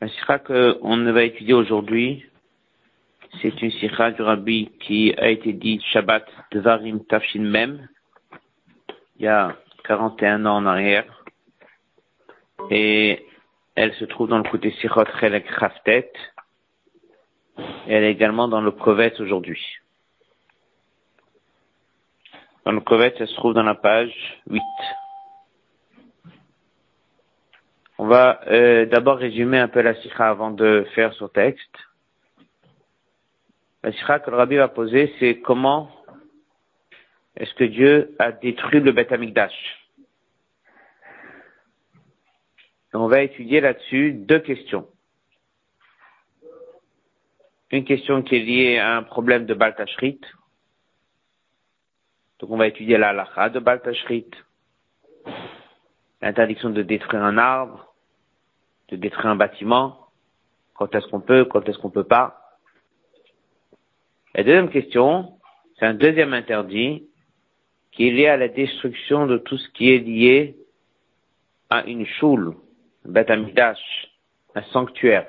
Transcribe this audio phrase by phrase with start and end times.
[0.00, 2.26] La sikha qu'on va étudier aujourd'hui,
[3.40, 7.88] c'est une sikha du rabbi qui a été dite Shabbat Dvarim Tafshin Mem,
[9.18, 11.24] il y a 41 ans en arrière.
[12.70, 13.24] Et
[13.74, 16.12] elle se trouve dans le côté Sichot Chelek Khaftet.
[17.58, 19.62] Et elle est également dans le Kovet aujourd'hui.
[22.66, 24.12] Dans le Kovet, elle se trouve dans la page
[24.50, 24.60] 8.
[27.98, 31.76] On va euh, d'abord résumer un peu la sikha avant de faire son texte.
[33.82, 35.90] La sikha que le rabbi va poser, c'est comment
[37.36, 39.86] est-ce que Dieu a détruit le Beth Amikdash?
[42.92, 44.88] On va étudier là-dessus deux questions.
[47.70, 50.20] Une question qui est liée à un problème de Baltashrit.
[52.38, 54.30] Donc on va étudier la halakha de Baltashrit.
[56.22, 57.94] L'interdiction de détruire un arbre,
[58.88, 60.08] de détruire un bâtiment.
[60.74, 62.58] Quand est-ce qu'on peut, quand est-ce qu'on peut pas.
[64.34, 65.38] La deuxième question,
[65.78, 67.08] c'est un deuxième interdit
[67.92, 70.56] qui est lié à la destruction de tout ce qui est lié
[71.70, 72.54] à une choule,
[73.06, 75.26] un Beth un sanctuaire.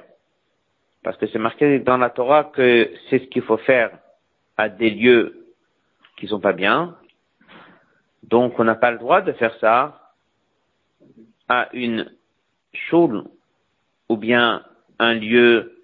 [1.03, 3.97] Parce que c'est marqué dans la Torah que c'est ce qu'il faut faire
[4.57, 5.53] à des lieux
[6.17, 6.97] qui sont pas bien.
[8.23, 10.06] Donc on n'a pas le droit de faire ça
[11.48, 12.12] à une
[12.73, 13.23] choule
[14.09, 14.64] ou bien
[15.00, 15.84] un lieu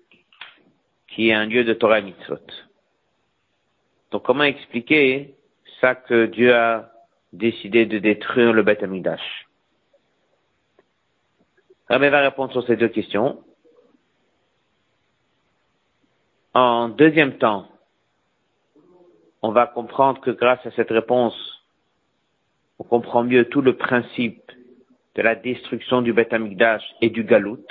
[1.08, 2.38] qui est un lieu de Torah mitzvot.
[4.11, 5.36] Donc comment expliquer
[5.80, 6.91] ça que Dieu a
[7.31, 9.47] décidé de détruire le Beth Amidash
[11.89, 13.44] Rabbi va répondre sur ces deux questions.
[16.53, 17.67] En deuxième temps,
[19.41, 21.36] on va comprendre que grâce à cette réponse,
[22.80, 24.52] on comprend mieux tout le principe
[25.16, 27.66] de la destruction du Beth Amikdash et du Galout.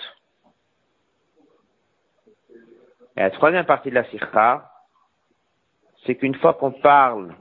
[3.17, 4.71] Et la troisième partie de la Sikha,
[6.05, 7.35] c'est qu'une fois qu'on parle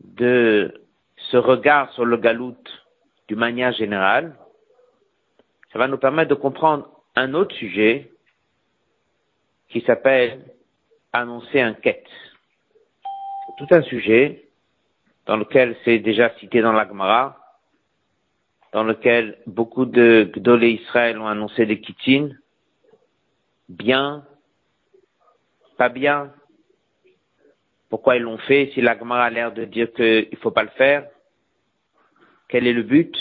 [0.00, 0.82] de
[1.16, 2.56] ce regard sur le Galout
[3.28, 4.36] d'une manière générale,
[5.72, 8.10] ça va nous permettre de comprendre un autre sujet
[9.68, 10.44] qui s'appelle
[11.12, 12.08] annoncer un quête.
[13.58, 14.48] Tout un sujet
[15.26, 17.41] dans lequel c'est déjà cité dans l'Agmara,
[18.72, 22.38] dans lequel beaucoup de Gdolé Israël ont annoncé des kitines,
[23.68, 24.24] bien,
[25.76, 26.32] pas bien,
[27.90, 30.70] pourquoi ils l'ont fait, si l'Agmara a l'air de dire qu'il ne faut pas le
[30.70, 31.06] faire,
[32.48, 33.14] quel est le but?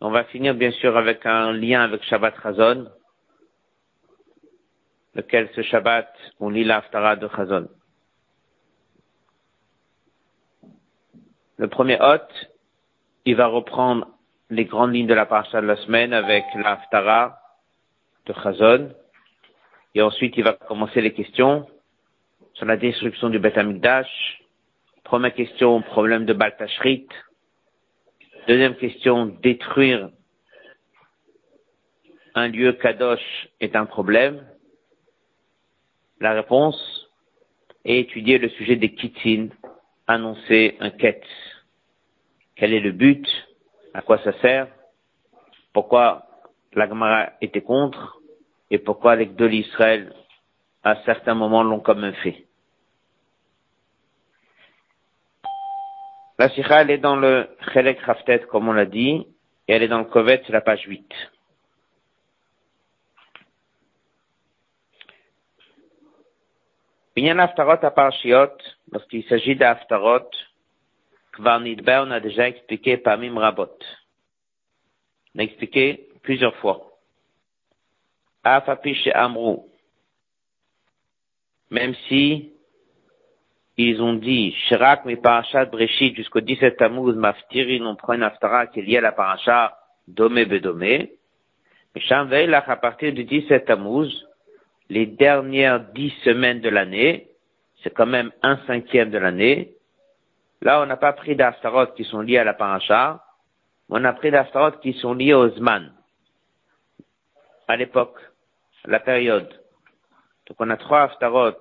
[0.00, 2.90] On va finir bien sûr avec un lien avec Shabbat Chazon,
[5.14, 7.68] lequel ce Shabbat, on lit l'Aftara de Chazon.
[11.58, 12.53] Le premier hôte,
[13.24, 14.08] il va reprendre
[14.50, 17.38] les grandes lignes de la parasha de la semaine avec l'Aftara
[18.26, 18.90] de Chazon.
[19.94, 21.66] Et ensuite, il va commencer les questions
[22.54, 24.42] sur la destruction du Beth Amikdash.
[25.02, 27.06] Première question, problème de Baltashrit.
[28.46, 30.10] Deuxième question, détruire
[32.34, 34.46] un lieu kadosh est un problème.
[36.20, 37.08] La réponse
[37.84, 39.50] est étudier le sujet des kitines,
[40.06, 41.24] annoncer un quête.
[42.56, 43.26] Quel est le but?
[43.92, 44.68] À quoi ça sert?
[45.72, 46.26] Pourquoi
[46.72, 48.20] la Gemara était contre?
[48.70, 50.14] Et pourquoi les de l'Israël,
[50.82, 52.46] à certains moments, l'ont comme fait?
[56.38, 59.26] La Sikha, elle est dans le Chelek Raftet, comme on l'a dit,
[59.68, 61.06] et elle est dans le Kovet, la page 8.
[67.14, 68.10] Binyan Aftarot à
[68.90, 70.28] lorsqu'il s'agit d'Aftarot,
[71.34, 73.76] Kvar on a déjà expliqué Pamim Rabot.
[75.34, 76.92] On a expliqué plusieurs fois.
[78.44, 79.68] Afapish Amrou.
[81.70, 82.52] Même si
[83.76, 88.68] ils ont dit, Shirak mi parashat Breshit jusqu'au 17 Tammuz, Maftiri, on prend une Aftara
[88.68, 91.14] qui est liée à la paracha Domé Bedomé.
[91.94, 94.12] Mais Shamveilach, à partir du 17 Tammuz,
[94.88, 97.28] les dernières dix semaines de l'année,
[97.82, 99.73] c'est quand même un cinquième de l'année.
[100.64, 103.22] Là, on n'a pas pris d'Aftarot qui sont liés à la paracha,
[103.90, 105.92] on a pris d'Aftarot qui sont liés aux Zman,
[107.68, 108.18] à l'époque,
[108.86, 109.48] à la période.
[110.46, 111.60] Donc on a trois Aftarot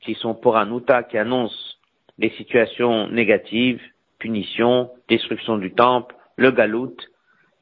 [0.00, 1.74] qui sont pour un Uta qui annoncent
[2.18, 3.82] les situations négatives,
[4.20, 6.96] punition, destruction du temple, le galout,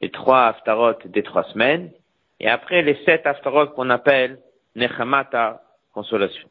[0.01, 1.91] les trois Aftarot des trois semaines,
[2.39, 4.37] et après les sept Aftarot qu'on appelle
[4.75, 6.47] Nechamata, consolation.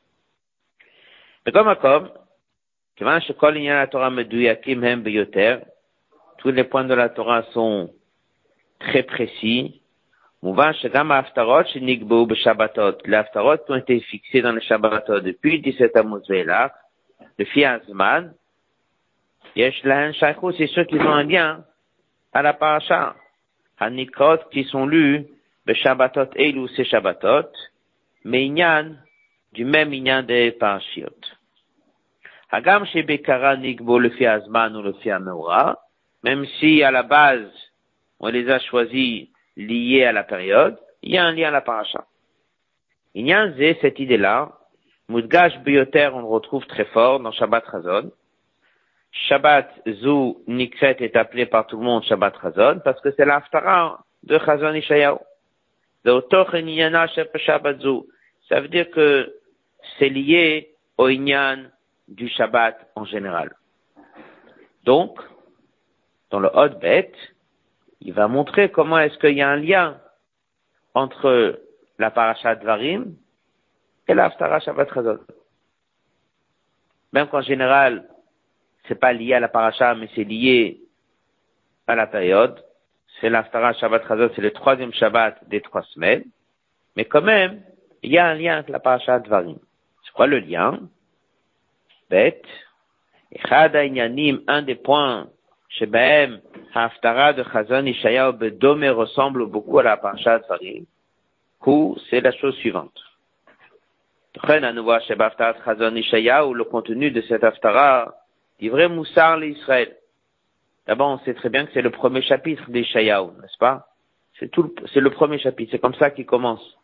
[1.44, 2.11] Mais comme comme,
[2.98, 3.04] tous
[6.50, 7.90] les points de la Torah sont
[8.78, 9.82] très précis.
[10.43, 11.98] Les Haftarot qui
[13.69, 16.72] ont été fixés dans les Shabbatot depuis 17 Amos Veilach,
[17.38, 17.44] le
[19.84, 21.64] Lahen Shaichou, c'est ceux qui ont un lien
[22.32, 23.14] à la paracha.
[23.78, 25.26] Hanikrot qui sont lus,
[25.66, 27.50] le Shabbatot Eilu, c'est Shabbatot,
[28.25, 28.46] mais
[29.52, 30.56] du même Inyan des.
[32.50, 35.78] Hagam Shebekara Nigbo le Fiazman ou le Fiameura,
[36.22, 37.50] même si à la base,
[38.20, 41.60] on les a choisis liés à la période, il y a un lien à la
[41.60, 42.04] paracha.
[43.14, 44.52] Il y cette idée-là,
[45.08, 48.12] Moudgash Bioter, on le retrouve très fort dans Shabbat Razon.
[49.10, 49.70] Shabbat
[50.02, 54.38] Zou Nikret est appelé par tout le monde Shabbat Razon parce que c'est l'Aftara de
[54.38, 55.19] Chazon Ishayahu.
[58.48, 59.34] Ça veut dire que
[59.98, 61.64] c'est lié au Inyan
[62.08, 63.55] du Shabbat en général.
[64.85, 65.19] Donc,
[66.31, 67.12] dans le Hot Bet,
[68.00, 70.00] il va montrer comment est-ce qu'il y a un lien
[70.94, 71.61] entre
[71.99, 73.14] la paracha Varim
[74.08, 75.19] et l'Aftara Shabbat Chazon.
[77.12, 78.08] Même qu'en général,
[78.87, 80.81] c'est pas lié à la paracha, mais c'est lié
[81.87, 82.62] à la période.
[83.20, 86.25] C'est l'Aftara Shabbat Chazon, c'est le troisième Shabbat des trois semaines.
[86.97, 87.62] Mais quand même,
[88.03, 89.58] il y a un lien avec la paracha Varim.
[90.05, 90.81] C'est quoi le lien?
[92.11, 92.44] Bête.
[94.49, 95.29] un des points
[95.69, 96.41] Shebehem,
[96.75, 100.85] Haftara de Chazon Ishayahu Bedome ressemble beaucoup à la parasha Farim.
[102.08, 102.99] c'est la chose suivante.
[104.43, 108.14] à nouveau Chazon Ishayahu, le contenu de cette Haftara,
[108.62, 109.97] vrai Moussar l'Israël.
[110.87, 113.88] D'abord, on sait très bien que c'est le premier chapitre d'Ishayahu, n'est-ce pas?
[114.38, 116.79] C'est tout, c'est le premier chapitre, c'est comme ça qu'il commence.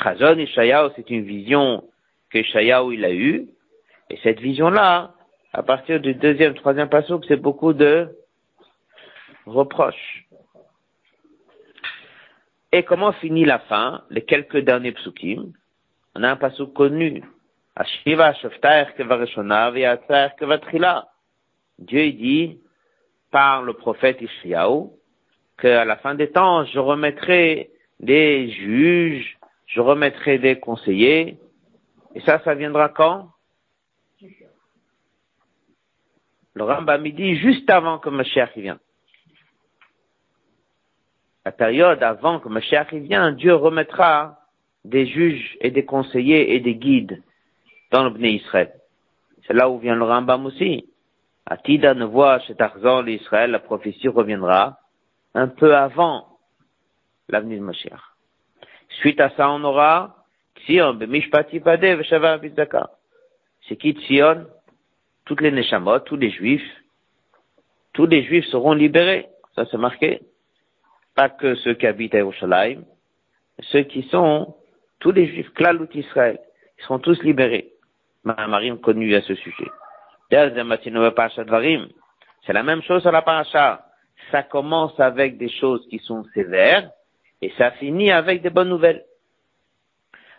[0.00, 1.82] Chazon Ishayahu, c'est une vision
[2.30, 3.48] que Ishayahu il a eue,
[4.10, 5.14] et cette vision-là,
[5.52, 8.08] à partir du deuxième, troisième passouk, c'est beaucoup de
[9.46, 10.26] reproches.
[12.72, 15.52] Et comment finit la fin, les quelques derniers psukim?
[16.14, 17.22] On a un passouk connu.
[17.74, 18.32] Ashiva
[21.78, 22.60] Dieu dit
[23.30, 24.88] par le prophète Ishiyahu
[25.58, 27.70] qu'à la fin des temps, je remettrai
[28.00, 31.38] des juges, je remettrai des conseillers.
[32.14, 33.30] Et ça, ça viendra quand?
[36.56, 38.78] Le Rambam dit juste avant que Mashiach vienne.
[41.44, 44.40] La période avant que Mashiach vienne, Dieu remettra
[44.82, 47.22] des juges et des conseillers et des guides
[47.90, 48.72] dans le Bnei Israël.
[49.46, 50.88] C'est là où vient le Rambam aussi.
[51.44, 54.78] Atida ne voit chez Tarzan l'Israël, la prophétie reviendra
[55.34, 56.38] un peu avant
[57.28, 58.00] l'avenir de Mashiach.
[58.88, 60.24] Suite à ça, on aura
[60.60, 62.02] Tzion, Bemishpati Pade,
[63.68, 64.46] C'est qui Tzion?
[65.26, 66.66] Toutes les Neshamot, tous les Juifs,
[67.92, 69.26] tous les Juifs seront libérés.
[69.54, 70.22] Ça c'est marqué.
[71.14, 72.82] Pas que ceux qui habitent à Yerushalayim,
[73.60, 74.54] ceux qui sont,
[75.00, 76.38] tous les Juifs, Klalout Israël,
[76.78, 77.72] ils seront tous libérés.
[78.24, 79.70] Marim connu à ce sujet.
[80.30, 80.52] C'est
[82.52, 83.86] la même chose sur la paracha.
[84.30, 86.90] Ça commence avec des choses qui sont sévères
[87.40, 89.04] et ça finit avec des bonnes nouvelles.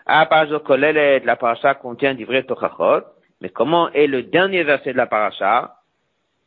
[0.05, 3.03] À page la paracha contient vrais tochachot
[3.41, 5.75] mais comment est le dernier verset de la paracha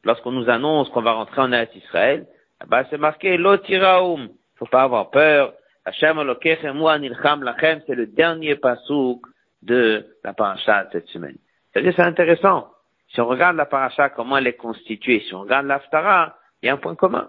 [0.05, 2.27] Lorsqu'on nous annonce qu'on va rentrer en Eretz Israël,
[2.63, 4.31] eh ben, c'est marqué l'otiraum.
[4.57, 5.53] Faut pas avoir peur.
[5.85, 9.27] Hashem lachem, c'est le dernier pasouk
[9.63, 11.37] de la paracha de cette semaine.
[11.73, 12.69] C'est-à-dire, c'est intéressant.
[13.13, 16.69] Si on regarde la paracha, comment elle est constituée, si on regarde l'Aftara, il y
[16.69, 17.29] a un point commun.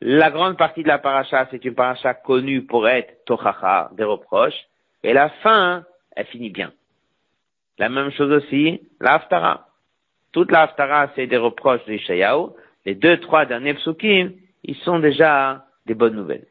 [0.00, 4.66] La grande partie de la paracha, c'est une paracha connue pour être tochacha, des reproches,
[5.02, 6.72] et la fin, elle finit bien.
[7.78, 9.68] La même chose aussi, l'Aftara.
[10.32, 12.50] Toute l'Aftara, c'est des reproches de Ishayahu.
[12.84, 14.32] Les deux, trois derniers psukim,
[14.64, 16.46] ils sont déjà des bonnes nouvelles.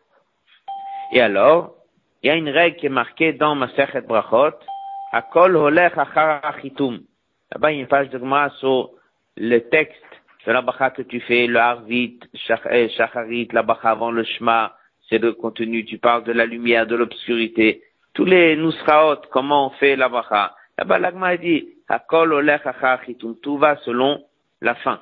[1.14, 1.76] Et alors,
[2.24, 4.58] il y a une règle qui est marquée dans Masechet Brachot,
[5.12, 7.02] Akol holech achar achitum.
[7.52, 8.92] Là-bas, il y a une page de Gemara sur
[9.36, 10.02] le texte
[10.46, 14.76] de la bacha que tu fais, le harvit, euh, shacharit, la bacha avant le shema,
[15.10, 17.84] c'est le contenu, tu parles de la lumière, de l'obscurité.
[18.14, 20.56] Tous les nusraot, comment on fait la bacha.
[20.82, 21.70] Là-bas, l'agma dit,
[23.44, 24.26] tout va selon
[24.62, 25.00] la fin.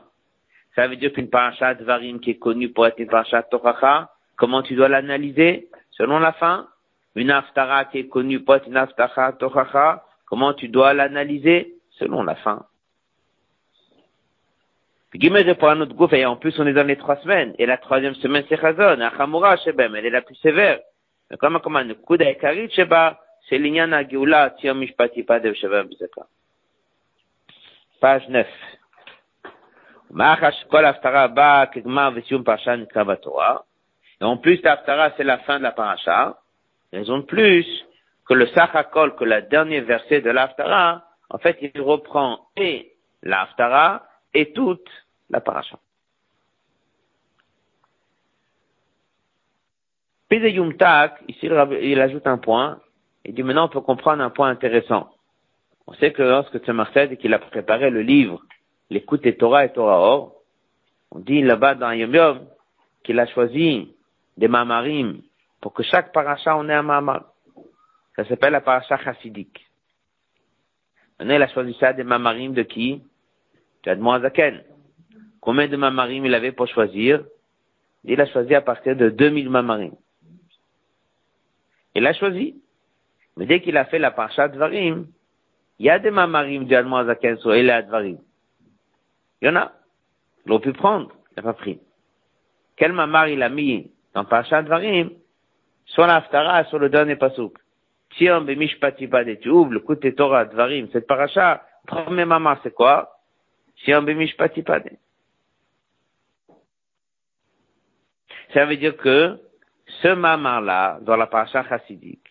[0.76, 4.62] Ça veut dire qu'une paracha varim qui est connue pour être une paracha tochacha, comment
[4.62, 5.70] tu dois l'analyser?
[5.92, 6.68] Selon la fin?
[7.16, 11.76] Une aftara qui est connue pour être une aftara tochacha, comment tu dois l'analyser?
[11.92, 12.66] Selon la fin?
[15.14, 17.78] Répond à notre groupe, et en plus on est dans les trois semaines, et la
[17.78, 20.82] troisième semaine c'est Chazon, Achamura Shebem, elle est la plus sévère.
[21.32, 23.18] Mais comment, comment, Kuda Ekarit Sheba,
[23.50, 26.28] c'est l'Inyan Agula, Tia Mishpati Padev Shavem Bizaka.
[28.00, 28.48] Page 9.
[34.22, 36.38] Et en plus, l'Aftara, c'est la fin de la paracha.
[36.94, 37.66] Raison de plus
[38.28, 44.04] que le Sachakol, que le dernier verset de l'Aftara, en fait, il reprend et l'Aftara
[44.34, 44.90] et toute
[45.30, 45.78] la paracha.
[50.28, 50.50] Pédé
[51.28, 51.46] ici,
[51.82, 52.80] il ajoute un point
[53.30, 55.12] il dit maintenant on peut comprendre un point intéressant.
[55.86, 58.42] On sait que lorsque Tzemach qu'il a préparé le livre,
[58.90, 60.34] l'écoute et Torah et Torah Or,
[61.12, 62.48] on dit là-bas dans Yom Yom
[63.04, 63.94] qu'il a choisi
[64.36, 65.22] des mamarim
[65.62, 67.32] pour que chaque paracha on ait un mamar.
[68.16, 69.64] Ça s'appelle la paracha chassidique.
[71.20, 73.04] Maintenant, il a choisi ça des mamarim de qui?
[73.84, 74.64] De
[75.40, 77.24] Combien de mamarim il avait pour choisir?
[78.06, 79.94] Il a choisi à partir de 2000 mamarim.
[81.94, 82.56] Il a choisi.
[83.40, 85.08] Mais dès qu'il a fait la paracha Dvarim,
[85.80, 88.18] il y a des mamarim du Admoazaken sur Ele Advarim.
[89.42, 89.72] Il y en a.
[90.46, 91.10] Ils l'ont pu prendre.
[91.32, 91.80] Il n'a pas pris.
[92.76, 95.12] Quel mamar il a mis dans Parashat Dvarim?
[95.86, 97.58] Sur l'Aftara, sur le dernier pasouk.
[98.18, 99.10] Tiens, bemishpati
[99.42, 103.10] tu ouvres le côté Torah Dvarim, cette paracha, premier mamar, c'est quoi?
[103.86, 104.66] Tiens, bemishpati
[108.54, 109.40] Ça veut dire que
[110.02, 112.30] ce mamar-là, dans la paracha chassidique,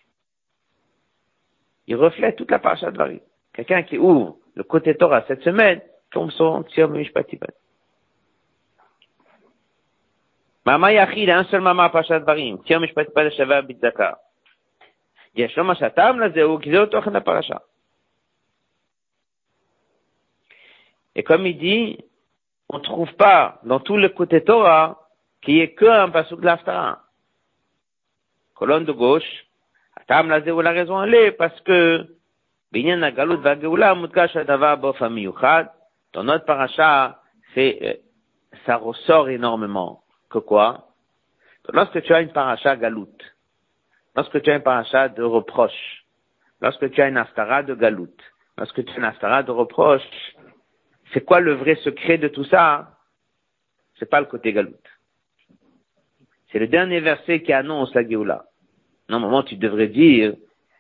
[1.87, 3.19] il reflète toute la paracha Dvarim.
[3.53, 5.81] Quelqu'un qui ouvre le côté Torah cette semaine,
[6.11, 7.39] tombe son Tzir Mishpati
[10.65, 14.17] Mama Yachid, un seul Mama Pashat Barim, Tzir Mishpati Bad Shava Bitzaka.
[15.35, 17.55] יש לו מה שהטעם לזה הוא כי זהו תוכן הפרשה.
[21.15, 21.97] Et comme il dit,
[22.69, 24.99] on ne trouve pas dans tout le côté Torah
[25.41, 27.03] qu'il n'y ait qu'un pasuk de l'Aftara.
[28.55, 29.45] Colonne de gauche,
[30.08, 32.06] Tam la la raison elle est parce que
[32.72, 35.70] Binyan Agalut Vageoula Mutkash Adava Bof Amiyuchad,
[36.14, 37.20] dans notre paracha,
[37.54, 37.94] c'est, euh,
[38.64, 40.02] ça ressort énormément.
[40.30, 40.88] Que quoi?
[41.72, 43.16] Lorsque tu as une paracha Galout,
[44.16, 46.06] lorsque tu as une paracha de reproche,
[46.62, 48.16] lorsque tu as une astara de Galout,
[48.56, 50.02] lorsque tu as une astara de reproche,
[51.12, 52.96] c'est quoi le vrai secret de tout ça?
[53.98, 54.72] C'est pas le côté Galout.
[56.50, 58.46] C'est le dernier verset qui annonce la Géoula.
[59.08, 60.34] Normalement, tu devrais dire,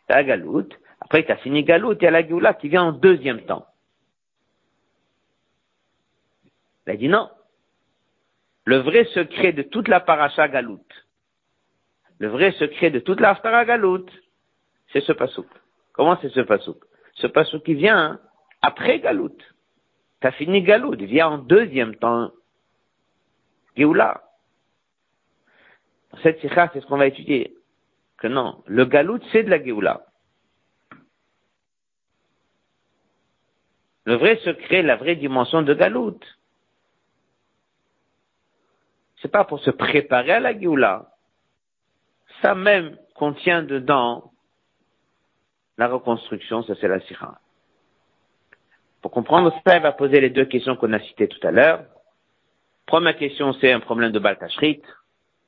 [0.08, 3.42] la galoute, après, tu as fini Galout, il y la Géoula qui vient en deuxième
[3.42, 3.66] temps.
[6.86, 7.30] Il a dit non.
[8.64, 10.84] Le vrai secret de toute la paracha Galout,
[12.18, 14.06] le vrai secret de toute la Haftara Galout,
[14.92, 15.46] c'est ce pasouk.
[15.92, 16.82] Comment c'est ce pasouk?
[17.14, 18.20] Ce pasouk qui vient
[18.60, 19.36] après Galout.
[20.20, 22.32] Tu as fini Galout, il vient en deuxième temps.
[23.76, 24.22] Géoula.
[26.22, 27.54] Cette sikha, c'est ce qu'on va étudier.
[28.18, 30.04] Que non, le Galout, c'est de la Géoula.
[34.04, 36.18] Le vrai secret, la vraie dimension de Galout.
[39.20, 41.10] C'est pas pour se préparer à la Géoula.
[42.42, 44.32] Ça même contient dedans
[45.76, 47.38] la reconstruction, ça c'est la Sira.
[49.00, 51.84] Pour comprendre ça, il va poser les deux questions qu'on a citées tout à l'heure.
[52.86, 54.82] Première question, c'est un problème de Baltashrit.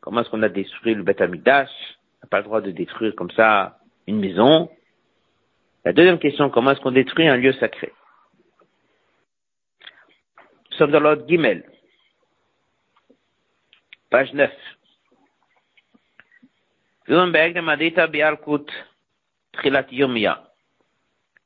[0.00, 1.70] Comment est-ce qu'on a détruit le Beth Amidash?
[1.70, 4.70] On n'a pas le droit de détruire comme ça une maison.
[5.84, 7.92] La deuxième question, comment est-ce qu'on détruit un lieu sacré?
[10.80, 11.62] sommes dans l'ordre Gimel.
[14.08, 14.50] Page 9.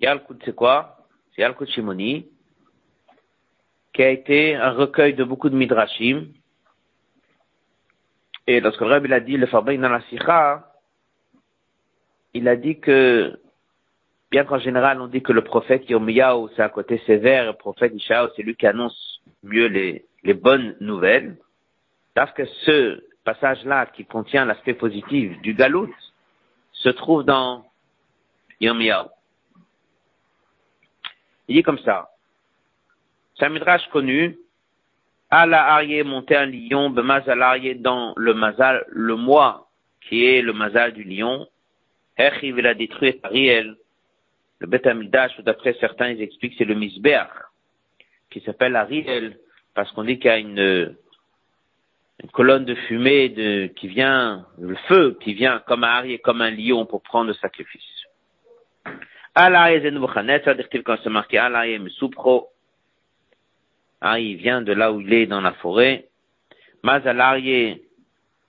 [0.01, 0.99] Yalkut, c'est quoi?
[1.35, 2.29] C'est Yalkut Shimoni,
[3.93, 6.29] qui a été un recueil de beaucoup de midrashim.
[8.47, 10.71] Et lorsque le Rabbi a dit le Farbein dans la Sikha,
[12.35, 13.39] il a dit que
[14.31, 17.93] bien qu'en général on dit que le prophète Yirmiyahu c'est un côté sévère, le prophète
[17.95, 21.37] Ishaï c'est lui qui annonce mieux les, les bonnes nouvelles,
[22.15, 25.95] parce que ce passage-là qui contient l'aspect positif du Galout
[26.73, 27.65] se trouve dans
[28.61, 29.09] Yirmiyahu.
[31.49, 32.11] Il dit comme ça,
[33.39, 34.39] c'est un midrash connu,
[35.37, 39.69] à la arié monter un lion, bemazal arié dans le mazal, le mois
[40.01, 41.49] qui est le mazal du lion,
[42.17, 43.75] Echiv il a détruit Ariel,
[44.61, 47.33] le Beth Amidash, d'après certains, ils expliquent c'est le Misbeach,
[48.31, 49.37] qui s'appelle Ariel,
[49.75, 50.97] parce qu'on dit qu'il y a une,
[52.23, 56.43] une colonne de fumée de, qui vient, le feu qui vient comme un Ariel, comme
[56.43, 57.83] un lion pour prendre le sacrifice.
[59.37, 61.39] C'est-à-dire quand c'est marqué
[64.07, 66.09] ah, il vient de là où il est dans la forêt.
[66.83, 67.81] Mazalarie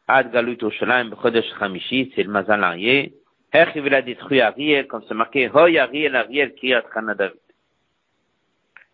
[0.05, 3.13] Ad Galut Oshalayim B'Chodesh Chamishi, c'est le Mazalarie.
[3.53, 6.83] Il a détruit Ariel, comme c'est marqué, Hoy Ariel, Ariel, Kriyat
[7.17, 7.39] David.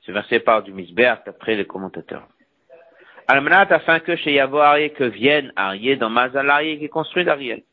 [0.01, 2.27] Ce verset parle du Misbeach d'après les commentateurs.
[3.27, 7.25] Almanat afin que chez Yavo Arié que vienne Arié dans Mazal Arié qui est construit
[7.25, 7.65] d'Arié.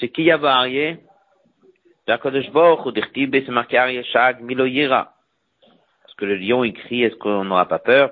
[0.00, 0.98] C'est qui Yavo Arié?
[2.08, 5.13] D'Akadosh Baruch ou d'Irtib, c'est marqué Arié Shag Milo Yira
[6.13, 8.11] Parce que le lion il crie, est-ce qu'on n'aura pas peur?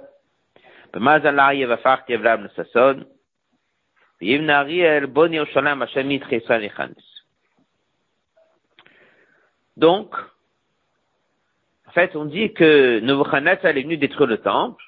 [0.95, 3.05] Mazal Arié va faire Kevlam le Sasson.
[4.21, 6.95] Yivn Ariel Bon Yerushalayim Hashem Yitresa Lechanes.
[9.75, 10.15] Donc,
[11.87, 14.83] en fait, on dit que Nebuchadnezzar est venu détruire le temple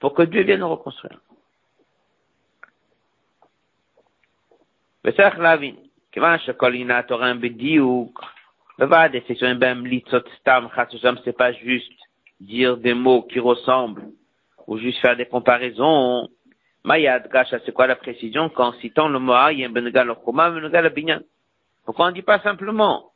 [0.00, 1.20] pour que Dieu vienne le reconstruire.
[5.04, 5.76] וצריך להבין,
[6.12, 8.24] כיוון שכל עניין תורם בדיוק,
[8.78, 12.05] לבד, c'est בהם ליצות סתם, חס ושלום, c'est pas juste
[12.39, 14.05] dire des mots qui ressemblent,
[14.67, 16.29] ou juste faire des comparaisons.
[16.83, 21.21] Mayad, Gacha, c'est quoi la précision quand citant le mot Ayem, Benegal, Choma, Benegal, Binyan?
[21.85, 23.11] Pourquoi on ne dit pas simplement,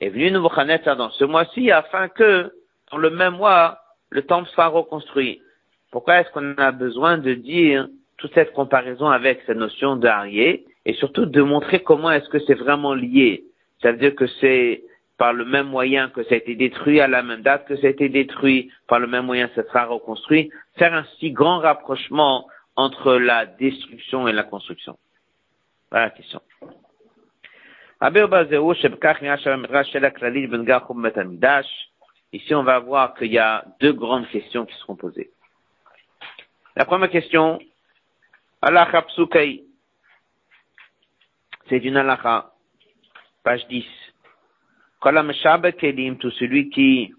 [0.00, 2.52] est venu Nebuchadnezzar dans ce mois-ci afin que,
[2.90, 3.78] dans le même mois,
[4.10, 5.40] le temple soit reconstruit.
[5.90, 10.94] Pourquoi est-ce qu'on a besoin de dire toute cette comparaison avec cette notion d'Arié et
[10.94, 13.44] surtout de montrer comment est-ce que c'est vraiment lié?
[13.82, 14.82] Ça veut dire que c'est
[15.18, 17.86] par le même moyen que ça a été détruit à la même date que ça
[17.86, 22.46] a été détruit, par le même moyen ça sera reconstruit, faire un si grand rapprochement
[22.76, 24.98] entre la destruction et la construction.
[25.90, 26.40] Voilà la question.
[32.32, 35.30] Ici, on va voir qu'il y a deux grandes questions qui seront posées.
[36.74, 37.58] La première question,
[41.68, 42.52] c'est une halakha,
[43.42, 43.86] page 10.
[45.00, 45.32] Kolam
[45.78, 47.14] Kelim, tout celui qui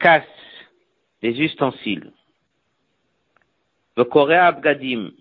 [0.00, 0.24] casse
[1.22, 2.12] les ustensiles.
[3.96, 5.12] Le Korea Abgadim,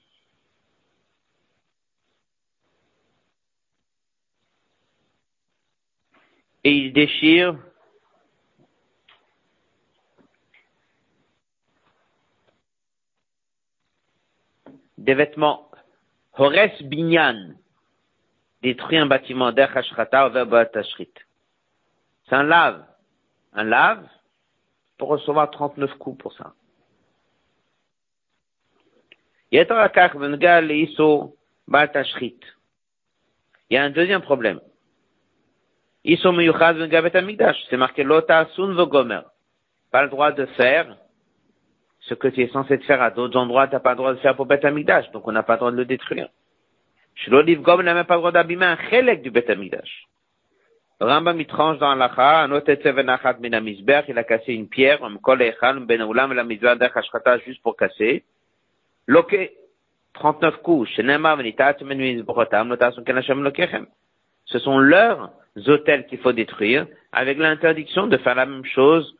[6.63, 7.57] et il déchire
[14.98, 15.67] des vêtements.
[16.33, 17.55] Hores binyan
[18.62, 19.51] détruit un bâtiment.
[19.51, 19.65] C'est
[22.36, 22.86] un lave.
[23.54, 24.08] Un lave
[24.97, 26.54] pour recevoir 39 coups pour ça.
[29.52, 29.58] Il
[33.69, 34.60] y a un deuxième problème.
[36.04, 39.21] C'est marqué Lota Sun Gomer.
[39.91, 40.97] Pas le droit de faire
[42.02, 44.19] ce que tu es censé faire à d'autres endroits, tu n'as pas le droit de
[44.19, 46.30] faire pour Beth Amikdash, donc on n'a pas le droit de le détruire.
[47.15, 50.08] Shloliv Gom n'a même pas le droit d'abîmer un chélek du Beth Amikdash.
[51.02, 55.17] Rambam il tranche dans l'Acha, un autre Achat Minamizber, il a cassé une pierre, un
[55.17, 58.24] kol echan, ben oulam, la mizvah d'Achashkata, juste pour casser.
[59.08, 59.52] Loke,
[60.13, 63.88] 39 coups, Shenema, Venitat, Menuiz, Bochotam, Notasun Kenashem Lokechem.
[64.45, 65.32] Ce sont leurs
[65.65, 69.15] hôtels qu'il faut détruire, avec l'interdiction de faire la même chose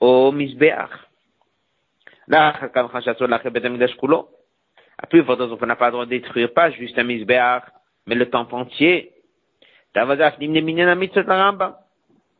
[0.00, 0.88] au Mizbeach.
[2.28, 3.00] Là, quand À
[5.08, 7.64] plus forte on n'a pas le droit de détruire pas juste un misbéach,
[8.06, 9.12] mais le temple entier.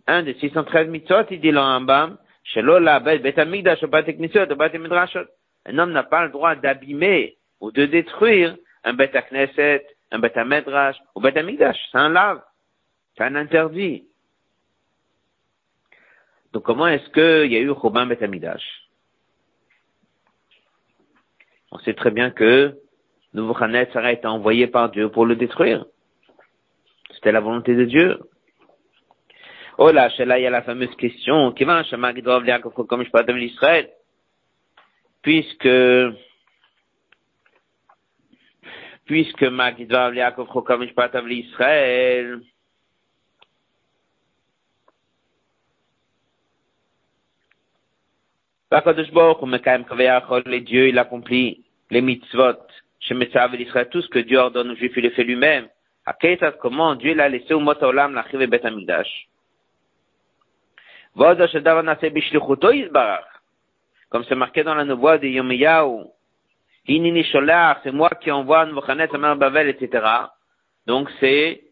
[0.06, 2.18] Un des 613 mitzvot, il dit le Rambam,
[5.66, 10.32] un homme n'a pas le droit d'abîmer ou de détruire un bet Knesset, un bet
[10.44, 11.76] Medrash ou bet Amigdash.
[11.92, 12.42] C'est un lave.
[13.16, 14.04] C'est un interdit.
[16.52, 18.62] Donc comment est-ce qu'il y a eu Chobam bet Amigdash?
[21.72, 22.76] On sait très bien que
[23.34, 25.84] Nebuchadnezzar a été envoyé par Dieu pour le détruire.
[27.14, 28.18] C'était la volonté de Dieu.
[29.78, 31.82] Oh là, là, il y a la fameuse question, qui va
[32.86, 33.90] comme je parle d'Israël,
[35.22, 35.68] puisque,
[39.06, 41.10] puisque Magidov Yaakov comme je parle
[48.70, 52.54] d'Israël, les dieux, il accomplit les mitzvot,
[53.00, 55.68] chez Israël, tout ce que Dieu ordonne aux il fait lui-même.
[56.06, 56.16] À
[56.60, 59.28] comment Dieu l'a laissé au mot olam l'archive bet amigdash.
[64.08, 66.04] Comme c'est marqué dans la nouvelle de Yomiyahu,
[66.86, 70.06] Hinini c'est moi qui envoie Nebuchadnezzar Amar Bavel, etc.
[70.86, 71.62] Donc c'est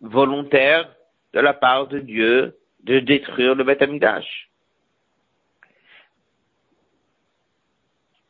[0.00, 0.88] volontaire
[1.32, 4.47] de la part de Dieu de détruire le Bet Amigdash.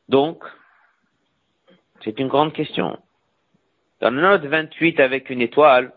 [0.08, 0.42] Donc,
[2.02, 2.98] c'est une grande question.
[4.00, 5.92] Dans le note 28 avec une étoile,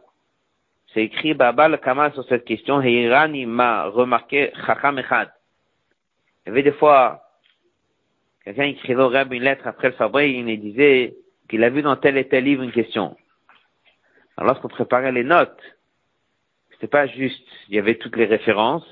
[0.93, 5.31] c'est écrit Baba le Kamal sur cette question, et Irani m'a remarqué Chacham Echad.
[6.45, 7.21] Il y avait des fois,
[8.43, 11.15] quelqu'un écrivait au Rab une lettre après le fabrique, il disait
[11.47, 13.15] qu'il a vu dans tel et tel livre une question.
[14.35, 15.61] Alors lorsqu'on préparait les notes,
[16.71, 18.85] c'était pas juste, il y avait toutes les références.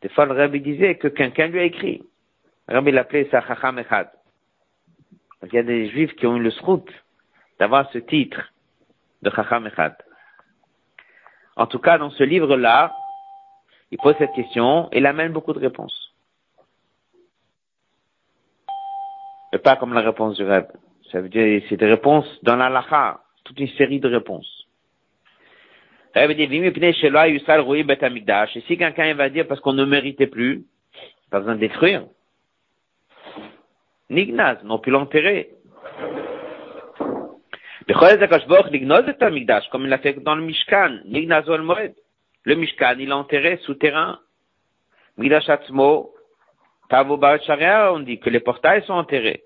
[0.00, 2.02] Des fois, le Rabbi disait que quelqu'un lui a écrit.
[2.68, 4.10] Rabbi l'appelait ça Chacham Echad.
[5.42, 6.84] Il y a des juifs qui ont eu le srout
[7.58, 8.52] d'avoir ce titre
[9.22, 9.96] de Chacham Echad.
[11.56, 12.94] En tout cas, dans ce livre-là,
[13.90, 16.14] il pose cette question et il amène beaucoup de réponses.
[19.52, 20.66] Et pas comme la réponse du Reb.
[21.10, 24.68] Ça veut dire, c'est des réponses dans la lacha, toute une série de réponses.
[26.14, 26.26] Et
[28.66, 30.64] si quelqu'un va dire parce qu'on ne méritait plus,
[31.30, 32.04] pas besoin de détruire.
[34.10, 35.50] Nignaz, non plus l'enterrer.
[39.70, 41.44] Comme il l'a fait dans le Mishkan, Nignaz
[42.44, 44.18] Le Mishkan, il l'a enterré souterrain.
[45.16, 46.14] Migdash Atzmo,
[46.92, 49.42] on dit que les portails sont enterrés.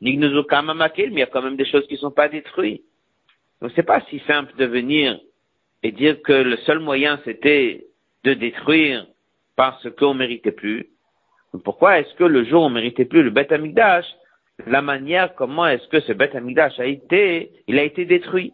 [0.00, 2.82] Nignazu Kamamakil, mais il y a quand même des choses qui ne sont pas détruites.
[3.60, 5.20] Donc c'est pas si simple de venir
[5.82, 7.86] et dire que le seul moyen c'était
[8.24, 9.06] de détruire
[9.56, 10.88] parce qu'on méritait plus.
[11.64, 14.06] Pourquoi est-ce que le jour où on méritait plus le Beth Amikdash,
[14.66, 18.52] la manière comment est-ce que ce Beth Amikdash a été, il a été détruit?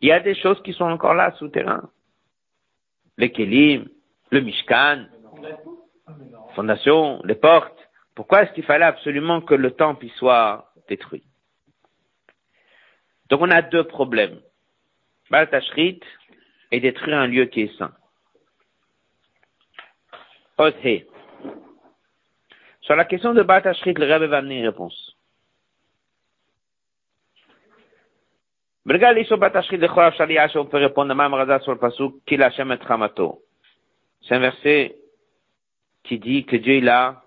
[0.00, 1.90] Il y a des choses qui sont encore là, souterrain.
[3.16, 3.88] Les Kélim,
[4.30, 5.06] le Mishkan,
[6.54, 7.78] fondation, les portes.
[8.14, 11.24] Pourquoi est-ce qu'il fallait absolument que le temple y soit détruit?
[13.30, 14.40] Donc on a deux problèmes.
[15.30, 16.00] Baltashrit
[16.70, 17.92] et détruire un lieu qui est saint.
[20.58, 21.06] Othe.
[22.80, 25.16] Sur la question de Baltashrit, le Rebbe va amener une réponse.
[28.88, 32.40] Regarde sur Batashrit de Chorav Shaliach, on peut répondre à Mamraza sur le pasuk, qu'il
[32.42, 33.42] a et Tramato.
[34.22, 34.96] C'est un verset
[36.04, 37.20] qui dit que Dieu il a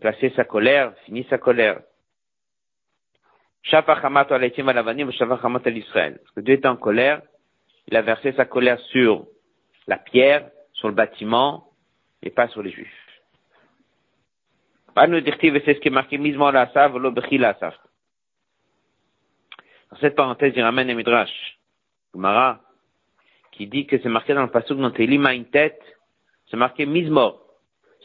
[0.00, 1.80] placé sa colère, fini sa colère.
[3.70, 3.90] Parce
[6.36, 7.22] que Dieu était en colère,
[7.86, 9.26] il a versé sa colère sur
[9.86, 11.68] la pierre, sur le bâtiment,
[12.22, 12.88] et pas sur les juifs.
[14.94, 17.74] Pas nous dire c'est ce qui est marqué misement la sav, la sav.
[19.90, 21.58] Dans cette parenthèse, il ramène un midrash,
[22.14, 22.60] Gumara,
[23.52, 25.80] qui dit que c'est marqué dans le passage dans Télim une tête,
[26.50, 27.40] c'est marqué mismor.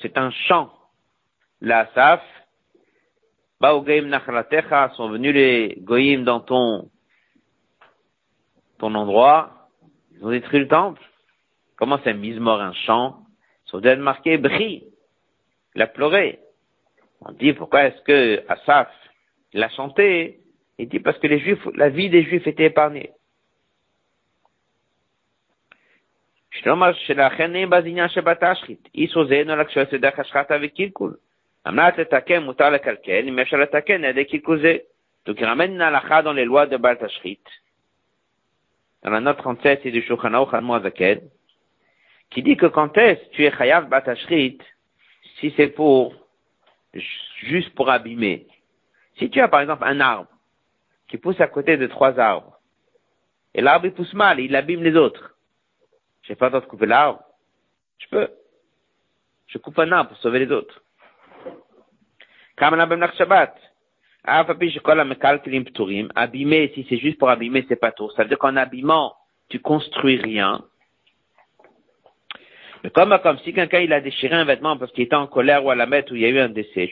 [0.01, 0.73] C'est un chant.
[1.61, 2.21] La saf,
[4.95, 6.89] sont venus les goyim dans ton,
[8.79, 9.69] ton endroit,
[10.11, 11.01] ils ont détruit le temple.
[11.77, 13.19] Comment c'est mizmor un chant?
[13.65, 14.85] Ça doit être marqué Bri.
[15.75, 16.39] Il a pleuré.
[17.21, 18.89] On dit pourquoi est-ce que Asaf
[19.53, 20.39] l'a chanté?
[20.77, 23.11] Il dit parce que les Juifs, la vie des Juifs était épargnée.
[35.25, 37.39] Donc il ramène l'alakha dans les lois de Baal Tashrit.
[39.03, 40.63] Dans la note 37, c'est du Shulchan Aruch al
[42.33, 44.57] qui dit que quand est-ce tu es chayav Baal Tashrit,
[45.39, 46.13] si c'est pour,
[47.41, 48.47] juste pour abîmer?
[49.17, 50.29] Si tu as par exemple un arbre,
[51.07, 52.59] qui pousse à côté de trois arbres,
[53.53, 55.35] et l'arbre il pousse mal, il abîme les autres,
[56.23, 57.21] je n'ai pas le droit de couper l'arbre.
[57.99, 58.29] Je peux.
[59.47, 60.81] Je coupe un arbre pour sauver les autres.
[66.15, 68.09] Abîmer, si c'est juste pour abîmer, c'est pas tout.
[68.11, 69.15] Ça veut dire qu'en abîmant,
[69.49, 70.63] tu construis rien.
[72.83, 75.63] Mais comme, comme si quelqu'un il a déchiré un vêtement parce qu'il était en colère
[75.65, 76.91] ou à la mettre où il y a eu un décès,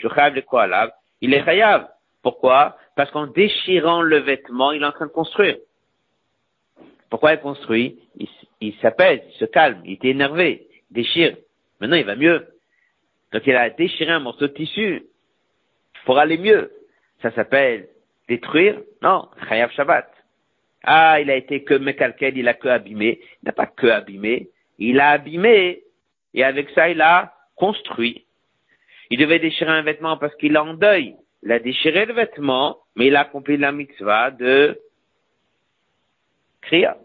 [1.21, 1.87] il est chayav.
[2.23, 2.77] Pourquoi?
[2.95, 5.57] Parce qu'en déchirant le vêtement, il est en train de construire.
[7.09, 7.99] Pourquoi il construit?
[8.61, 11.35] il s'apaise, il se calme, il était énervé, il déchire.
[11.79, 12.47] Maintenant, il va mieux.
[13.33, 15.03] Donc, il a déchiré un morceau de tissu
[16.05, 16.71] pour aller mieux.
[17.21, 17.87] Ça s'appelle
[18.29, 18.79] détruire?
[19.01, 20.07] Non, Chayav Shabbat.
[20.83, 23.19] Ah, il a été que Mekalkel, il a que abîmé.
[23.41, 24.49] Il n'a pas que abîmé.
[24.81, 25.83] Il a abîmé.
[26.33, 28.25] Et avec ça, il a construit.
[29.11, 31.15] Il devait déchirer un vêtement parce qu'il est en deuil.
[31.43, 34.79] Il a déchiré le vêtement, mais il a accompli la mitzvah de
[36.61, 36.97] Kriya.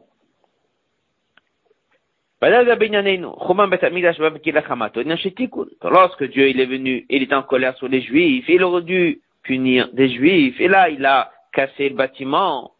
[5.83, 9.21] Lorsque Dieu il est venu, il est en colère sur les Juifs, il aurait dû
[9.43, 12.73] punir des Juifs, et là il a cassé le bâtiment.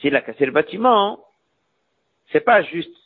[0.00, 1.18] S'il a cassé le bâtiment,
[2.30, 2.97] c'est pas juste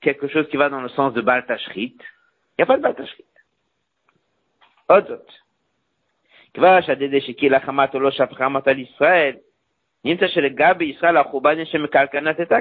[0.00, 1.96] quelque chose qui va dans le sens de Baltashrit.
[1.98, 3.24] Il n'y a pas de Baltashrit.
[4.88, 5.26] Odot.
[6.54, 9.36] כבר שהדדי la החמת או לא שפך חמת על ישראל,
[10.04, 12.52] נמצא שלגבי ישראל החורבן יש שמקלקנת את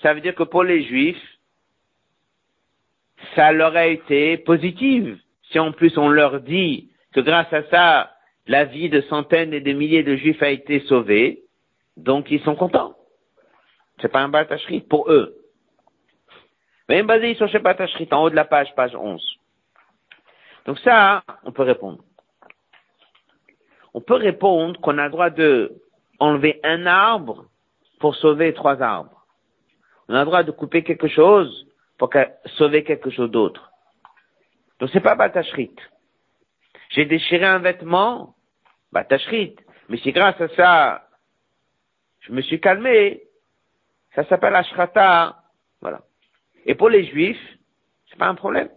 [0.00, 1.38] Ça veut dire que pour les Juifs,
[3.34, 5.18] ça leur a été positive.
[5.50, 8.14] Si en plus on leur dit que grâce à ça,
[8.46, 11.42] la vie de centaines et de milliers de juifs a été sauvée,
[11.96, 12.94] donc ils sont contents.
[14.00, 15.34] C'est pas un batacherie pour eux.
[16.89, 17.77] Même basé sur Shepat
[18.11, 19.23] en haut de la page, page 11.
[20.65, 22.03] Donc ça, on peut répondre.
[23.93, 25.81] On peut répondre qu'on a le droit de
[26.19, 27.45] enlever un arbre
[27.99, 29.25] pour sauver trois arbres.
[30.07, 31.67] On a le droit de couper quelque chose
[31.97, 32.09] pour
[32.57, 33.71] sauver quelque chose d'autre.
[34.79, 35.75] Donc c'est pas Batashrit.
[36.89, 38.35] J'ai déchiré un vêtement,
[38.91, 39.55] Batashrit.
[39.89, 41.07] Mais si grâce à ça,
[42.21, 43.23] je me suis calmé,
[44.15, 45.42] ça s'appelle Ashrata.
[46.65, 47.41] Et pour les Juifs,
[48.09, 48.69] c'est pas un problème.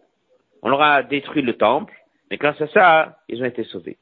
[0.63, 1.95] On leur a détruit le temple,
[2.31, 3.99] mais grâce à ça, ils ont été sauvés.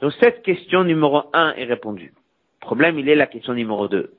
[0.00, 2.12] Donc cette question numéro un est répondue.
[2.60, 4.14] Le problème, il est la question numéro deux.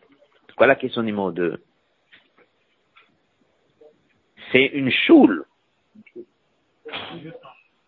[0.48, 1.62] C'est quoi la question numéro deux?
[4.52, 5.46] C'est une choule.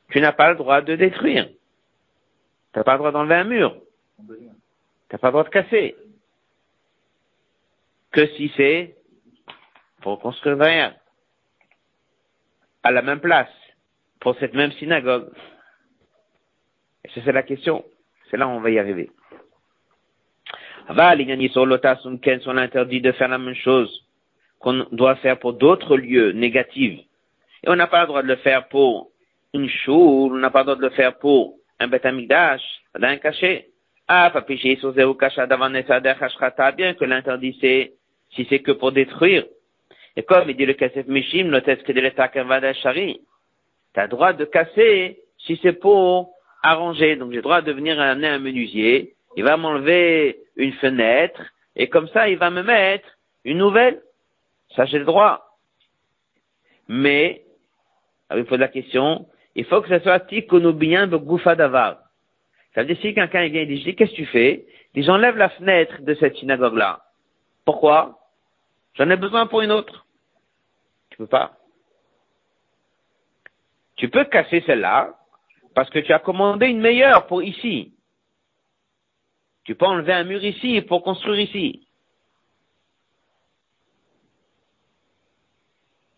[0.09, 1.47] Tu n'as pas le droit de détruire.
[1.47, 3.75] Tu n'as pas le droit d'enlever un mur.
[4.27, 4.35] Tu
[5.13, 5.95] n'as pas le droit de casser.
[8.11, 8.95] Que si c'est
[10.01, 10.95] pour construire rien
[12.83, 13.49] à la même place,
[14.19, 15.29] pour cette même synagogue.
[17.05, 17.83] Et c'est la question.
[18.29, 19.09] C'est là où on va y arriver.
[22.47, 24.05] on interdit de faire la même chose
[24.59, 26.99] qu'on doit faire pour d'autres lieux négatifs.
[27.63, 29.09] Et on n'a pas le droit de le faire pour
[29.53, 32.61] une choule, on n'a pas le droit de le faire pour un bête amigdash,
[32.95, 33.69] un cachet.
[34.07, 37.93] Ah, papiché sur bien que l'interdit c'est,
[38.31, 39.45] si c'est que pour détruire.
[40.19, 42.29] Et comme il dit le Kasef Mishim, notes que de l'état
[42.73, 43.21] shari.
[43.93, 47.15] T'as le droit de casser si c'est pour arranger.
[47.15, 51.41] Donc j'ai le droit de venir amener un menuisier, il va m'enlever une fenêtre,
[51.77, 53.07] et comme ça il va me mettre
[53.45, 54.01] une nouvelle.
[54.75, 55.55] Ça j'ai le droit.
[56.89, 57.43] Mais,
[58.29, 60.19] ah il faut la question, il faut que ce soit
[60.73, 61.99] bien de goufa d'avar.
[62.75, 64.65] Ça veut dire si quelqu'un vient et dit, qu'est-ce que tu fais?
[64.93, 67.03] Il dit, j'enlève la fenêtre de cette synagogue-là.
[67.63, 68.19] Pourquoi?
[68.95, 70.05] J'en ai besoin pour une autre.
[71.19, 71.51] Tu peux pas.
[73.97, 75.15] Tu peux casser celle-là
[75.75, 77.93] parce que tu as commandé une meilleure pour ici.
[79.65, 81.85] Tu peux enlever un mur ici pour construire ici.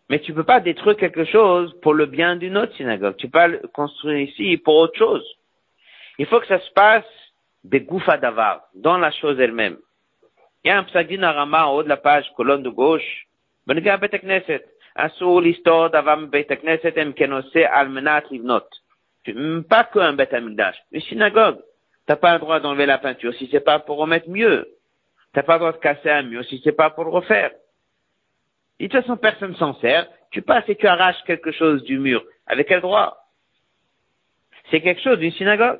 [0.08, 3.16] Mais tu peux pas détruire quelque chose pour le bien d'une autre synagogue.
[3.16, 5.26] Tu peux le construire ici pour autre chose.
[6.18, 7.04] Il faut que ça se passe
[7.64, 9.78] des gouffes d'avar, dans la chose elle-même.
[10.62, 13.26] Il y a un psagin arama en haut de la page, colonne de gauche.
[14.95, 18.87] אסור לסתור דבר מבית הכנסת אם כן עושה על מנת לבנות.
[19.69, 21.59] Pas qu'un bête amigdash, une synagogue.
[22.05, 24.65] T'as pas le droit d'enlever la peinture si c'est pas pour remettre mieux.
[25.33, 27.51] T'as pas le droit de casser un mur si c'est pas pour le refaire.
[28.79, 30.07] Et de toute façon, personne s'en sert.
[30.31, 32.23] Tu passes et tu arraches quelque chose du mur.
[32.45, 33.17] Avec quel droit?
[34.71, 35.79] C'est quelque chose d'une synagogue.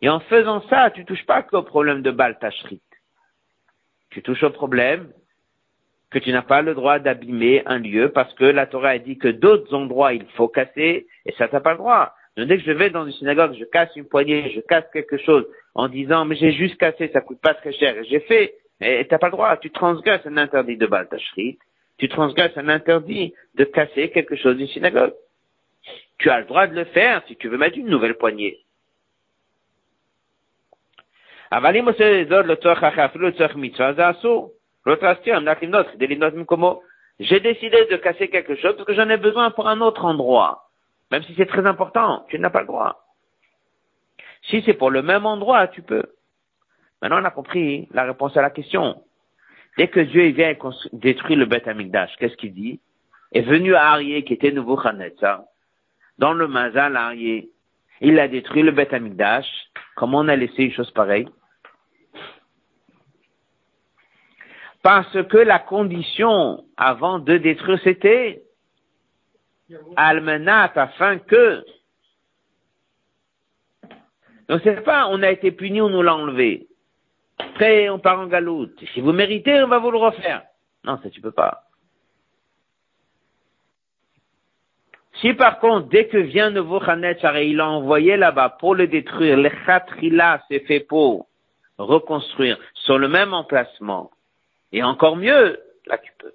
[0.00, 2.82] Et en faisant ça, tu touches pas qu'au problème de Baltachrit.
[4.10, 5.12] Tu touches au problème
[6.13, 9.17] que tu n'as pas le droit d'abîmer un lieu parce que la Torah a dit
[9.17, 12.13] que d'autres endroits il faut casser et ça t'as pas le droit.
[12.37, 15.17] Donc, dès que je vais dans une synagogue, je casse une poignée, je casse quelque
[15.17, 15.45] chose
[15.75, 19.17] en disant mais j'ai juste cassé, ça coûte pas très cher, j'ai fait, et t'as
[19.17, 21.57] pas le droit, tu transgresses un interdit de Baltashrit,
[21.97, 25.13] tu transgresses un interdit de casser quelque chose d'une synagogue.
[26.17, 28.59] Tu as le droit de le faire si tu veux mettre une nouvelle poignée.
[37.19, 40.69] J'ai décidé de casser quelque chose parce que j'en ai besoin pour un autre endroit.
[41.11, 43.05] Même si c'est très important, tu n'as pas le droit.
[44.43, 46.03] Si c'est pour le même endroit, tu peux.
[47.01, 49.03] Maintenant, on a compris la réponse à la question.
[49.77, 50.55] Dès que Dieu vient
[50.91, 52.79] détruire le Beth Amikdash, qu'est-ce qu'il dit?
[53.31, 55.45] Est venu à Arié, qui était nouveau Khanetza,
[56.17, 57.49] dans le Mazal Arié.
[58.01, 59.47] Il a détruit le Beth Amikdash.
[59.95, 61.27] Comment on a laissé une chose pareille?
[64.83, 68.43] Parce que la condition avant de détruire, c'était
[69.95, 71.63] almenat afin que.
[74.49, 76.67] Donc c'est pas on a été puni, on nous l'a enlevé.
[77.39, 78.77] Après on part en galoute.
[78.93, 80.43] Si vous méritez, on va vous le refaire.
[80.83, 81.63] Non, ça tu peux pas.
[85.21, 89.37] Si par contre, dès que vient nouveau Khanetchare, il l'a envoyé là-bas pour le détruire,
[89.37, 91.27] le Khatrila s'est fait pour
[91.77, 94.11] reconstruire sur le même emplacement,
[94.73, 96.33] et encore mieux, là tu peux.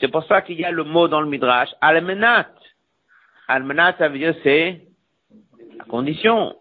[0.00, 2.48] C'est pour ça qu'il y a le mot dans le Midrash, almenat.
[3.48, 4.86] Almenat, ça veut dire c'est
[5.76, 6.56] la condition.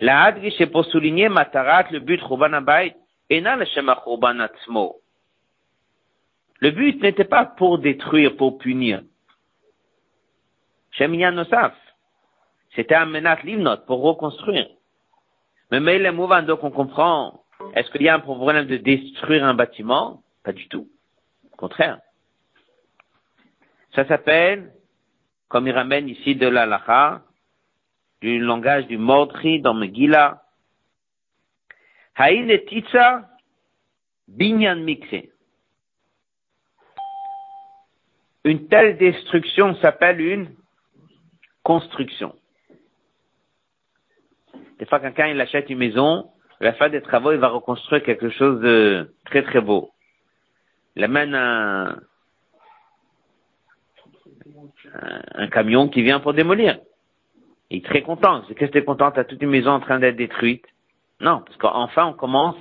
[0.00, 0.34] La
[0.72, 2.20] pour souligner matarat, le but
[3.30, 4.02] et non le Shema
[6.60, 9.02] Le but n'était pas pour détruire, pour punir.
[10.90, 11.74] Shem Nosaf.
[12.74, 14.68] C'était un menat limnot pour reconstruire.
[15.70, 19.54] Mais mais mouvement, donc on comprend, est-ce qu'il y a un problème de détruire un
[19.54, 20.22] bâtiment?
[20.42, 20.88] Pas du tout.
[21.52, 22.00] Au contraire.
[23.94, 24.72] Ça s'appelle,
[25.48, 27.22] comme il ramène ici de la
[28.20, 30.42] du langage du Mordri dans Megillah,
[32.16, 33.28] Haïn et Titsa,
[34.28, 35.28] Binyan Mikse.
[38.44, 40.54] Une telle destruction s'appelle une
[41.62, 42.34] construction.
[44.78, 48.30] Des fois, quelqu'un, il achète une maison, la fin des travaux, il va reconstruire quelque
[48.30, 49.90] chose de très très beau.
[50.96, 51.98] Il amène un,
[55.50, 56.78] camion qui vient pour démolir.
[57.70, 58.44] Il est très content.
[58.46, 60.64] C'est que tu content, t'as toute une maison en train d'être détruite.
[61.20, 62.56] Non, parce qu'enfin, on commence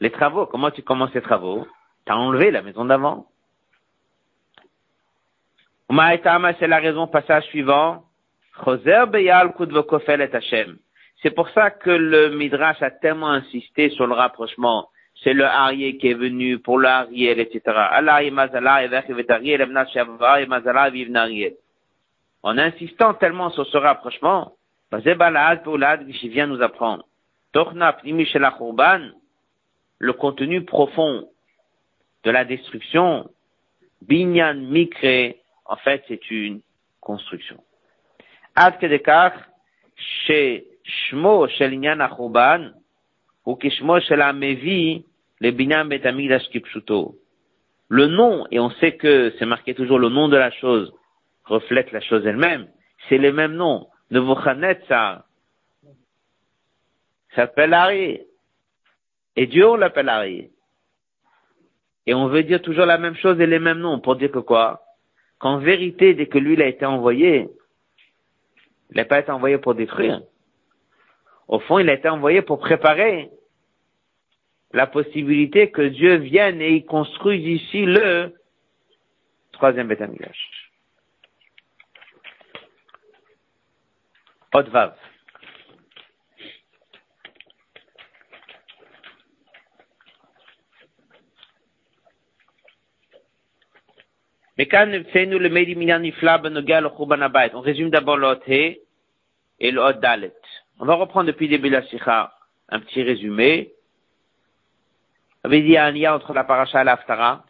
[0.00, 0.46] les travaux.
[0.46, 1.66] Comment tu commences les travaux?
[2.04, 3.26] T'as enlevé la maison d'avant.
[5.88, 8.04] C'est la raison, passage suivant.
[11.24, 14.90] C'est pour ça que le Midrash a tellement insisté sur le rapprochement.
[15.22, 17.62] C'est le Arié qui est venu pour le Ariel, etc.
[22.42, 24.52] En insistant tellement sur ce rapprochement,
[24.92, 27.06] qui vient nous apprendre.
[29.98, 31.26] Le contenu profond
[32.24, 33.30] de la destruction,
[34.02, 36.60] Binyan Mikre, en fait, c'est une
[37.00, 37.64] construction.
[40.26, 40.73] Chez
[47.88, 50.92] Le nom, et on sait que c'est marqué toujours le nom de la chose,
[51.44, 52.68] reflète la chose elle-même,
[53.08, 53.88] c'est le même nom.
[54.10, 55.24] Nebuchadnezzar
[57.34, 58.20] s'appelle Ari.
[59.36, 60.50] Et Dieu, l'appelle Ari.
[62.06, 64.38] Et on veut dire toujours la même chose et les mêmes noms pour dire que
[64.38, 64.82] quoi?
[65.38, 67.48] Qu'en vérité, dès que lui il a été envoyé,
[68.90, 70.20] il n'a pas été envoyé pour détruire.
[71.48, 73.30] Au fond, il a été envoyé pour préparer
[74.72, 78.34] la possibilité que Dieu vienne et il construise ici le
[79.52, 80.70] troisième Betamidash.
[84.52, 84.94] Odvav.
[94.56, 94.64] Le
[97.56, 98.80] On résume d'abord l'Ot et
[99.60, 100.32] l'Ot Dalet.
[100.80, 102.32] On va reprendre depuis le début de la Sikha
[102.68, 103.72] un petit résumé.
[105.44, 107.44] Dit il y a un lien entre la paracha et l'Aftara.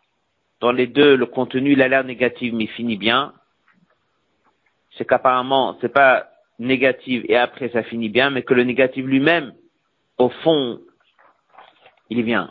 [0.61, 3.33] Dans les deux, le contenu, il a l'air négatif, mais il finit bien.
[4.97, 9.53] C'est qu'apparemment, c'est pas négatif et après ça finit bien, mais que le négatif lui-même,
[10.19, 10.81] au fond,
[12.11, 12.51] il est bien.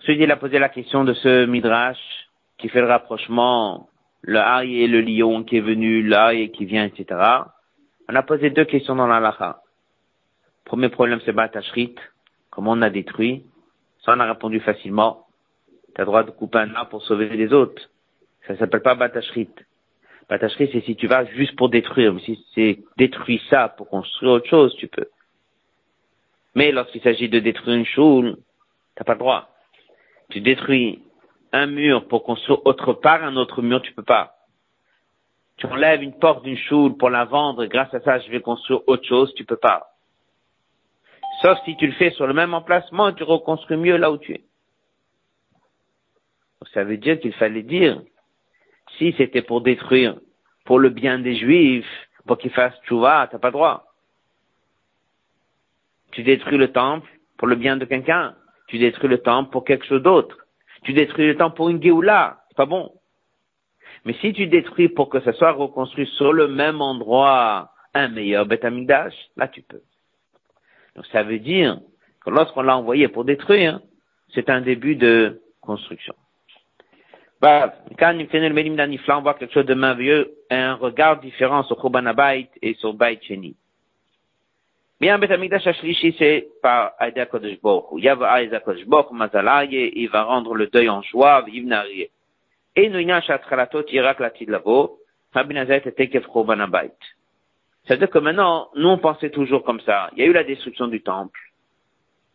[0.00, 1.98] Celui il a posé la question de ce midrash
[2.58, 3.88] qui fait le rapprochement,
[4.26, 7.06] le Hari et le lion qui est venu, le qui vient, etc.
[8.08, 9.62] On a posé deux questions dans la lacha.
[10.64, 11.94] Premier problème, c'est Batashrit.
[12.50, 13.44] Comment on a détruit?
[14.04, 15.26] Ça, on a répondu facilement.
[15.94, 17.82] Tu as droit de couper un arbre pour sauver les autres.
[18.46, 19.48] Ça s'appelle pas Batashrit.
[20.28, 22.12] Batashrit, c'est si tu vas juste pour détruire.
[22.12, 25.08] Mais si c'est détruire ça pour construire autre chose, tu peux.
[26.54, 28.36] Mais lorsqu'il s'agit de détruire une choule,
[28.96, 29.48] t'as pas le droit
[30.30, 31.00] tu détruis
[31.56, 34.34] un mur pour construire autre part un autre mur, tu peux pas.
[35.56, 38.40] Tu enlèves une porte d'une choule pour la vendre et grâce à ça je vais
[38.40, 39.86] construire autre chose, tu peux pas.
[41.42, 44.34] Sauf si tu le fais sur le même emplacement tu reconstruis mieux là où tu
[44.34, 44.44] es.
[46.74, 48.02] Ça veut dire qu'il fallait dire,
[48.98, 50.16] si c'était pour détruire,
[50.64, 51.86] pour le bien des juifs,
[52.26, 53.84] pour qu'ils fassent tchouva, t'as pas droit.
[56.12, 58.34] Tu détruis le temple pour le bien de quelqu'un,
[58.68, 60.45] tu détruis le temple pour quelque chose d'autre.
[60.86, 62.38] Tu détruis le temple pour une Géoula.
[62.48, 62.92] C'est pas bon.
[64.04, 68.46] Mais si tu détruis pour que ça soit reconstruit sur le même endroit un meilleur
[68.46, 68.64] Beth
[69.36, 69.82] là tu peux.
[70.94, 71.80] Donc ça veut dire
[72.24, 73.80] que lorsqu'on l'a envoyé pour détruire,
[74.32, 76.14] c'est un début de construction.
[77.40, 82.96] Bah, quand on voit quelque chose de merveilleux, un regard différent sur Chobanabait et sur
[83.22, 83.56] Sheni.
[84.98, 90.08] Bien, Bet Amigdash Ashlishi, c'est par Aïda Kodesh Baruch Yava Aïda Kodesh Baruch Mazalaye, il
[90.08, 92.08] va rendre le deuil en joie, Vivnarie.
[92.74, 94.98] Et nous, Inyan Shatralato, Tirak Latid Lavo,
[95.34, 96.92] Rabinazet et Tekef Chobanabait.
[97.84, 100.08] C'est-à-dire que maintenant, nous, on pensait toujours comme ça.
[100.12, 101.40] Il y a eu la destruction du temple.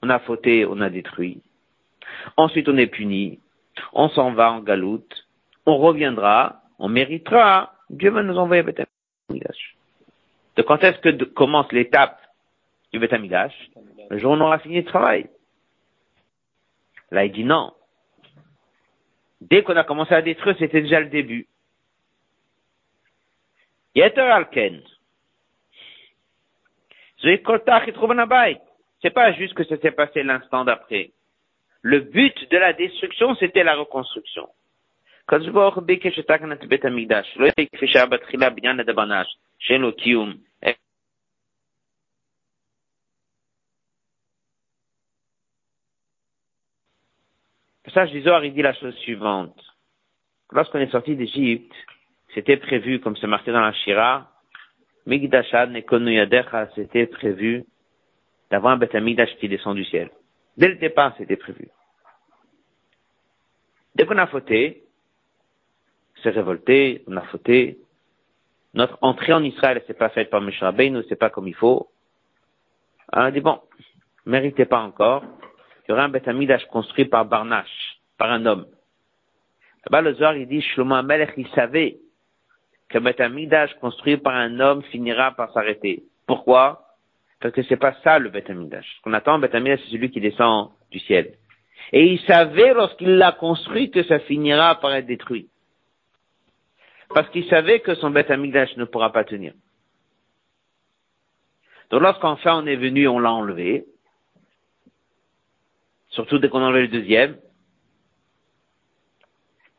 [0.04, 1.42] On a fauté, on a détruit.
[2.38, 3.40] Ensuite, on est puni.
[3.94, 5.28] On s'en va en galoute.
[5.66, 6.62] On reviendra.
[6.78, 7.74] On méritera.
[7.90, 8.86] Dieu va nous envoyer Bet
[9.30, 9.76] Amigdash.
[10.58, 12.20] De quand est-ce que commence l'étape
[12.92, 13.12] du Beth
[14.10, 15.30] le jour où on aura fini le travail.
[17.12, 17.74] Là, il dit non.
[19.42, 21.48] Dès qu'on a commencé à détruire, c'était déjà le début.
[23.96, 24.82] Yeter Alken.
[27.22, 27.38] C'est
[29.14, 31.12] pas juste que ça s'est passé l'instant d'après.
[31.82, 34.48] Le but de la destruction, c'était la reconstruction.
[48.12, 49.56] Du Zohar, il dit la chose suivante.
[50.52, 51.74] Lorsqu'on est sorti d'Égypte,
[52.34, 54.30] c'était prévu, comme c'est marqué dans la Shira,
[55.06, 55.74] Migdashad
[56.76, 57.66] c'était prévu
[58.50, 58.96] d'avoir un Beth
[59.40, 60.10] qui descend du ciel.
[60.58, 61.70] Dès le départ, c'était prévu.
[63.96, 64.84] Dès qu'on a fauté,
[66.22, 67.80] s'est révolté, on a fauté,
[68.74, 70.52] notre entrée en Israël, s'est pas faite par nous
[71.10, 71.90] c'est pas comme il faut.
[73.14, 73.60] On a dit, bon,
[74.26, 75.24] méritez pas encore,
[75.88, 76.30] il y aura un Beth
[76.68, 78.66] construit par Barnache, par un homme.
[79.86, 81.98] Là-bas, le Zohar, il dit, Shlomo Amelech, il savait
[82.90, 86.04] que Beth construit par un homme finira par s'arrêter.
[86.28, 86.86] Pourquoi?
[87.40, 90.70] Parce que c'est pas ça le Beth Ce qu'on attend, Beth c'est celui qui descend
[90.92, 91.34] du ciel.
[91.92, 95.50] Et il savait lorsqu'il l'a construit que ça finira par être détruit.
[97.14, 99.54] Parce qu'il savait que son Beth ne pourra pas tenir.
[101.90, 103.86] Donc lorsqu'enfin on est venu, on l'a enlevé,
[106.12, 107.38] surtout dès qu'on enlève le deuxième.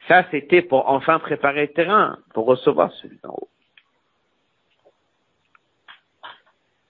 [0.08, 3.48] Ça, c'était pour enfin préparer le terrain, pour recevoir celui d'en haut.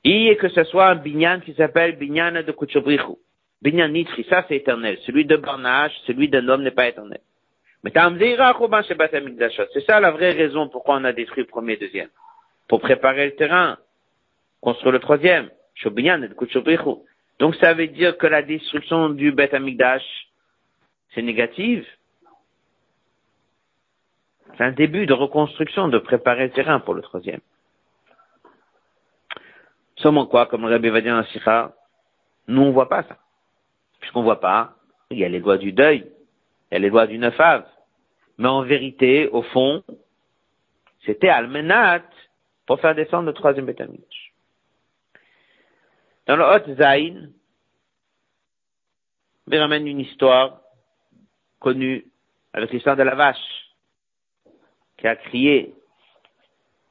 [0.05, 3.19] Et que ce soit un binyan qui s'appelle binyan de Kuchobrichu.
[3.61, 4.99] Binyan Nitri, ça c'est éternel.
[5.07, 7.21] Celui de Barnage, celui d'un homme n'est pas éternel.
[7.85, 12.09] Mais c'est ça la vraie raison pourquoi on a détruit le premier et le deuxième.
[12.69, 13.79] Pour préparer le terrain.
[14.61, 15.51] Construire le troisième.
[15.85, 16.29] Binyan de.
[17.43, 20.05] Donc ça veut dire que la destruction du Beth Amikdash,
[21.13, 21.85] c'est négatif.
[24.57, 27.41] C'est un début de reconstruction, de préparer le terrain pour le troisième.
[29.97, 31.73] Seulement quoi, comme le Rabbi va dire Sikha,
[32.47, 33.19] nous on voit pas ça.
[33.99, 34.77] Puisqu'on voit pas,
[35.11, 36.07] il y a les doigts du deuil,
[36.71, 37.67] il y a les doigts du neufave.
[38.39, 39.83] Mais en vérité, au fond,
[41.07, 42.05] c'était Almenat
[42.67, 43.83] pour faire descendre le troisième Beth
[46.33, 47.29] dans le Hot Zain,
[49.51, 50.63] il ramène une histoire
[51.61, 52.07] connue
[52.55, 53.37] avec l'histoire de la vache
[54.97, 55.75] qui a crié.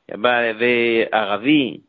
[0.07, 1.81] Il y avait Aravi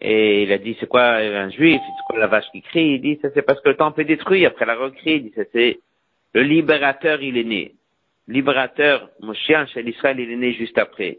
[0.00, 2.94] et il a dit c'est quoi un juif, c'est quoi la vache qui crie?
[2.94, 5.16] Il dit ça c'est parce que le temple est détruit après la recrie.
[5.16, 5.80] Il dit ça c'est
[6.32, 7.74] le libérateur il est né.
[8.28, 11.18] Libérateur, chien chez l'Israël il est né juste après.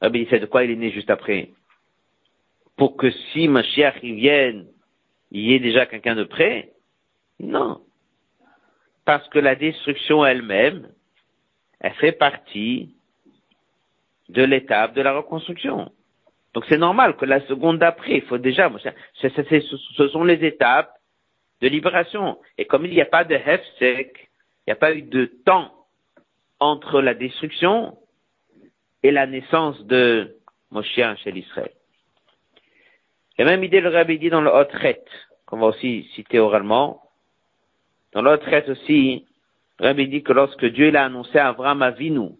[0.00, 1.50] Rabbi dit, de quoi il est né juste après?
[2.76, 4.66] Pour que si Mashiach y vienne,
[5.30, 6.72] il y ait déjà quelqu'un de près
[7.40, 7.80] Non.
[9.04, 10.90] Parce que la destruction elle-même,
[11.80, 12.94] elle fait partie
[14.28, 15.92] de l'étape de la reconstruction.
[16.52, 18.70] Donc c'est normal que la seconde d'après, il faut déjà,
[19.14, 20.92] ce sont les étapes
[21.60, 22.38] de libération.
[22.58, 24.28] Et comme il n'y a pas de hefsek,
[24.66, 25.72] il n'y a pas eu de temps
[26.58, 27.96] entre la destruction
[29.06, 30.36] et la naissance de
[30.72, 31.70] Moshe chez l'Israël.
[33.38, 35.04] La même idée le rabbi dit dans le Hotret,
[35.46, 37.02] qu'on va aussi citer oralement.
[38.12, 39.24] Dans le Hotret aussi,
[39.78, 42.30] le rabbi dit que lorsque Dieu l'a annoncé à Abraham Avinu,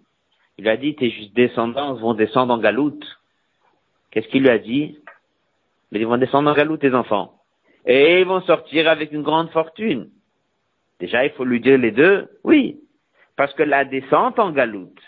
[0.58, 3.06] il a dit tes descendants vont descendre en galoute.
[4.10, 4.98] Qu'est-ce qu'il lui a dit?
[5.92, 7.34] Mais ils vont descendre en galoute, tes enfants.
[7.84, 10.10] Et ils vont sortir avec une grande fortune.
[10.98, 12.28] Déjà, il faut lui dire les deux.
[12.42, 12.80] Oui.
[13.36, 15.00] Parce que la descente en galoute,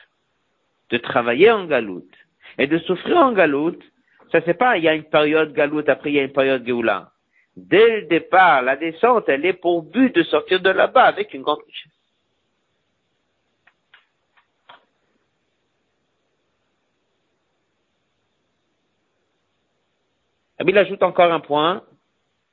[0.91, 2.14] de travailler en galoute
[2.59, 3.82] et de souffrir en galoute,
[4.32, 6.64] ça c'est pas, il y a une période galoute, après il y a une période
[6.66, 7.12] géoula.
[7.57, 11.43] Dès le départ, la descente, elle est pour but de sortir de là-bas avec une
[11.43, 11.93] grande richesse.
[20.66, 21.82] il ajoute encore un point,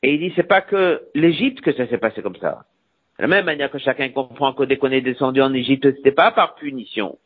[0.02, 2.66] et il dit, c'est pas que l'Égypte que ça s'est passé comme ça.
[3.18, 6.12] De la même manière que chacun comprend que dès qu'on est descendu en Égypte, c'était
[6.12, 7.18] pas par punition,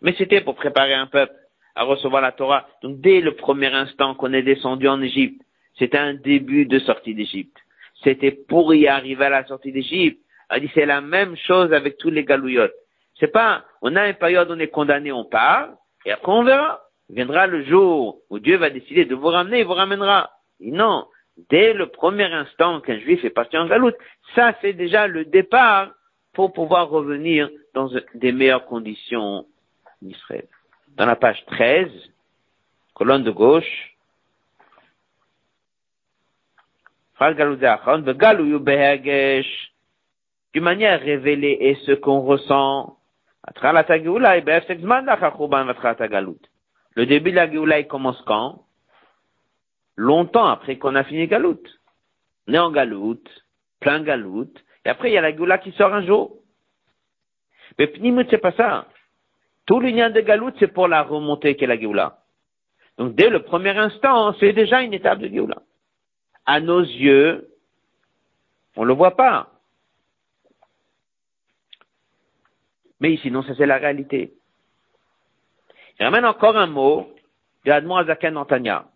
[0.00, 1.34] mais c'était pour préparer un peuple
[1.74, 2.68] à recevoir la Torah.
[2.82, 5.40] Donc dès le premier instant qu'on est descendu en Égypte,
[5.78, 7.56] c'était un début de sortie d'Égypte.
[8.02, 10.20] C'était pour y arriver à la sortie d'Égypte.
[10.54, 12.74] Il dit c'est la même chose avec tous les galouillottes.
[13.18, 15.70] C'est pas, on a une période où on est condamné, on part,
[16.04, 16.80] et après on verra.
[17.10, 20.30] Viendra le jour où Dieu va décider de vous ramener, il vous ramènera.
[20.60, 21.06] non,
[21.50, 23.96] dès le premier instant qu'un juif est parti en galoute,
[24.34, 25.90] ça c'est déjà le départ
[26.32, 29.44] pour pouvoir revenir dans des meilleures conditions
[30.96, 31.88] Dans la page 13,
[32.94, 33.96] colonne de gauche,
[40.52, 42.98] d'une manière révélée et ce qu'on ressent,
[46.96, 48.64] Le début de la Géoula, il commence quand?
[49.96, 51.62] Longtemps après qu'on a fini Galout.
[52.48, 53.22] On est en Galout,
[53.80, 54.52] plein Galout,
[54.84, 56.36] et après il y a la Géoula qui sort un jour.
[57.78, 58.86] Mais Pnimut, c'est pas ça.
[59.66, 62.18] Tout l'union de Galout, c'est pour la remontée qu'est la Géoula.
[62.98, 65.62] Donc dès le premier instant, c'est déjà une étape de Géoula.
[66.46, 67.48] À nos yeux,
[68.76, 69.50] on le voit pas.
[73.00, 74.34] Mais sinon, ça c'est la réalité.
[75.98, 77.12] Il ramène encore un mot
[77.64, 78.86] de Admon Azaken Antania.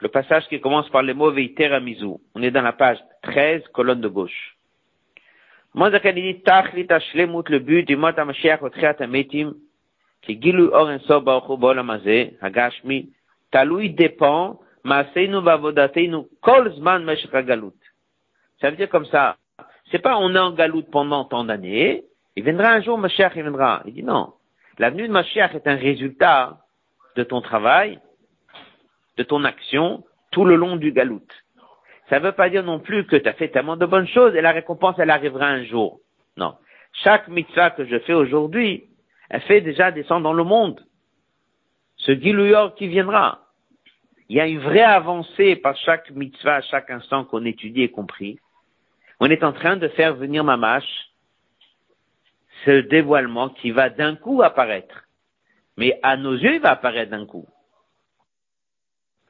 [0.00, 2.20] Le passage qui commence par les mots Veiter Amizou.
[2.34, 4.51] On est dans la page 13, colonne de gauche.
[5.74, 9.54] Mozaken dit Tachlit Ashlemut, le but du mot Hamashiach Otchiat Ametim,
[10.22, 13.10] qui gilu or en so baruchu ba'olam hazeh, hagashmi,
[13.50, 17.78] talui dépend, ma'aseinu va'avodateinu kol zman meshech hagalut.
[18.60, 19.36] Ça veut dire comme ça,
[19.90, 22.04] c'est pas on est en galoute pendant tant d'années,
[22.36, 23.82] il viendra un jour, Mashiach, il viendra.
[23.86, 24.32] Il dit non.
[24.78, 26.58] L'avenue de Mashiach est un résultat
[27.16, 27.98] de ton travail,
[29.18, 31.30] de ton action, tout le long du galoute.
[32.12, 34.34] Ça ne veut pas dire non plus que tu as fait tellement de bonnes choses
[34.34, 36.00] et la récompense, elle arrivera un jour.
[36.36, 36.58] Non.
[37.02, 38.90] Chaque mitzvah que je fais aujourd'hui,
[39.30, 40.84] elle fait déjà descendre dans le monde.
[41.96, 43.46] Ce Gilouyor qui viendra.
[44.28, 47.90] Il y a une vraie avancée par chaque mitzvah, à chaque instant qu'on étudie et
[47.90, 48.38] compris.
[49.18, 50.84] On est en train de faire venir Mamash
[52.66, 55.08] ce dévoilement qui va d'un coup apparaître.
[55.78, 57.46] Mais à nos yeux, il va apparaître d'un coup.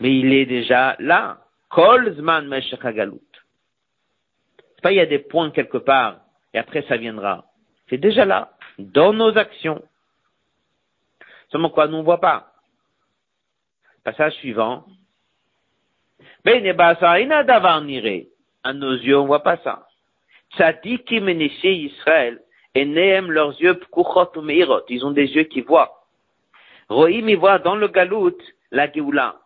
[0.01, 1.42] Mais il est déjà là.
[1.73, 3.19] Kolzman Meshachagalut.
[4.59, 6.21] C'est pas il y a des points quelque part
[6.53, 7.47] et après ça viendra.
[7.89, 9.83] C'est déjà là, dans nos actions.
[11.51, 12.53] Seulement quoi, nous ne voit pas.
[14.05, 14.85] Passage suivant.
[16.45, 16.65] Ben,
[18.65, 19.87] à nos yeux, on voit pas ça.
[20.55, 22.43] Tzadikim et Israël,
[22.75, 23.81] et Nehem, leurs yeux,
[24.89, 26.07] ils ont des yeux qui voient.
[26.89, 28.37] Rohim, ils voient dans le galout
[28.71, 29.42] la Géoula.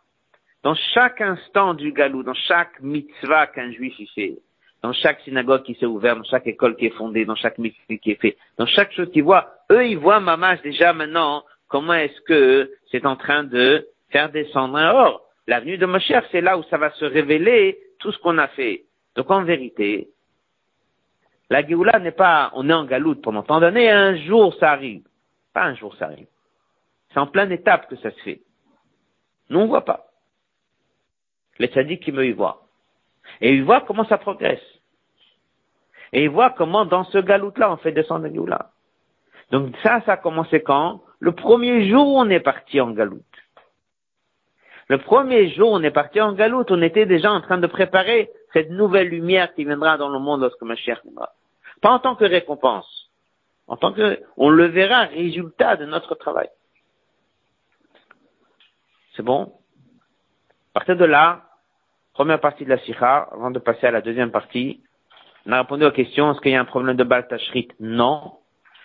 [0.66, 4.38] Dans chaque instant du galout, dans chaque mitzvah qu'un juif y fait,
[4.82, 7.96] dans chaque synagogue qui s'est ouverte, dans chaque école qui est fondée, dans chaque mitzvah
[7.98, 11.92] qui est fait, dans chaque chose qu'ils voient, eux, ils voient Mamash déjà maintenant, comment
[11.92, 15.22] est-ce que c'est en train de faire descendre un or.
[15.46, 18.86] L'avenue de Mosher, c'est là où ça va se révéler tout ce qu'on a fait.
[19.14, 20.08] Donc en vérité,
[21.48, 25.04] la Géoula n'est pas, on est en galoute pendant tant d'années, un jour ça arrive.
[25.54, 26.26] Pas un jour ça arrive.
[27.12, 28.40] C'est en pleine étape que ça se fait.
[29.48, 30.05] Nous on voit pas.
[31.58, 32.62] Les tzaddik qui me y voient.
[33.40, 34.62] Et ils voient comment ça progresse.
[36.12, 38.70] Et ils voient comment dans ce galoute-là, on fait descendre la Géoula.
[39.50, 43.22] Donc ça, ça a commencé quand Le premier jour où on est parti en galoute.
[44.88, 47.66] Le premier jour où on est parti en galoute, on était déjà en train de
[47.66, 51.32] préparer cette nouvelle lumière qui viendra dans le monde lorsque Mashiach viendra.
[51.80, 53.10] Pas en tant que récompense,
[53.66, 56.48] en tant que, on le verra, résultat de notre travail.
[59.16, 59.52] C'est bon?
[60.70, 61.45] À partir de là,
[62.16, 64.80] première partie de la sikha, avant de passer à la deuxième partie,
[65.46, 67.68] on a répondu aux questions, est-ce qu'il y a un problème de Baltashrit?
[67.78, 68.32] Non.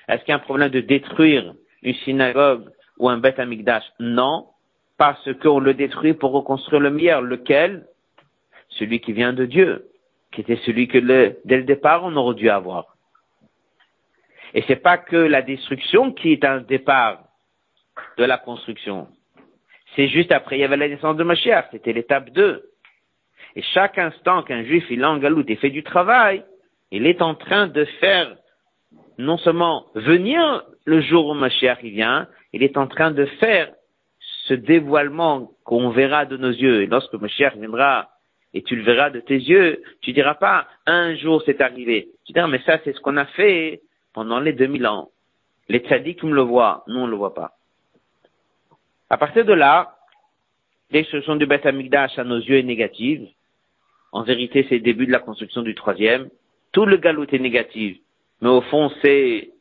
[0.07, 3.83] Est-ce qu'il y a un problème de détruire une synagogue ou un Beth Amikdash?
[3.99, 4.47] Non.
[4.97, 7.21] Parce qu'on le détruit pour reconstruire le meilleur.
[7.21, 7.85] Lequel?
[8.71, 9.85] celui qui vient de Dieu,
[10.31, 12.95] qui était celui que dès le départ on aurait dû avoir.
[14.53, 17.23] Et c'est pas que la destruction qui est un départ
[18.17, 19.07] de la construction.
[19.95, 22.70] C'est juste après, il y avait la naissance de Mashiach, c'était l'étape 2.
[23.55, 26.43] Et chaque instant qu'un juif il en galoute et fait du travail,
[26.91, 28.35] il est en train de faire
[29.17, 33.71] non seulement venir le jour où Mashiach il vient, il est en train de faire
[34.47, 36.81] ce dévoilement qu'on verra de nos yeux.
[36.81, 38.09] Et lorsque Mashiach viendra
[38.53, 39.81] et tu le verras de tes yeux.
[40.01, 42.09] Tu diras pas, un jour c'est arrivé.
[42.25, 43.81] Tu diras, mais ça c'est ce qu'on a fait
[44.13, 45.09] pendant les 2000 ans.
[45.69, 47.51] Les tzaddikim le voient, nous on le voit pas.
[49.09, 49.95] À partir de là,
[51.25, 53.27] sont du Beth Amikdash à nos yeux est négative,
[54.11, 56.29] en vérité c'est le début de la construction du troisième,
[56.71, 57.97] tout le galout est négatif,
[58.41, 59.51] mais au fond c'est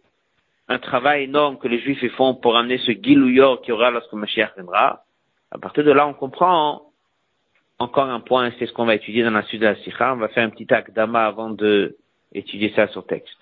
[0.71, 4.55] un travail énorme que les juifs font pour amener ce Gilouyor qui aura lorsque Mashiach
[4.55, 5.03] viendra.
[5.51, 6.83] À partir de là, on comprend
[7.81, 10.13] encore un point, c'est ce qu'on va étudier dans la suite de la Sikha.
[10.13, 11.97] On va faire un petit acte d'ama avant de
[12.33, 13.37] étudier ça sur texte.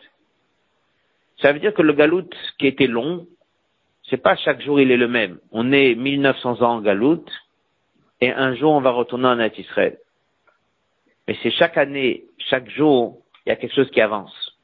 [1.42, 3.26] Ça veut dire que le galout qui était long,
[4.09, 5.38] c'est pas chaque jour il est le même.
[5.52, 7.24] On est 1900 ans en galout,
[8.22, 9.98] et un jour on va retourner en Israël.
[11.28, 14.56] Mais c'est chaque année, chaque jour, il y a quelque chose qui avance.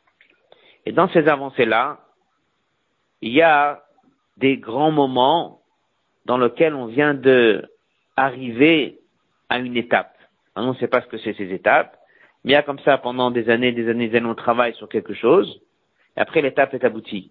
[0.87, 2.01] Et dans ces avancées-là,
[3.21, 3.85] il y a
[4.39, 5.61] des grands moments
[6.25, 7.71] dans lesquels on vient de
[8.17, 8.99] arriver
[9.51, 10.17] à une étape.
[10.57, 11.99] On ne sait pas ce que c'est ces étapes,
[12.45, 14.75] mais il y a comme ça pendant des années, des années, des années, on travaille
[14.75, 15.61] sur quelque chose,
[16.17, 17.31] et après l'étape est aboutie.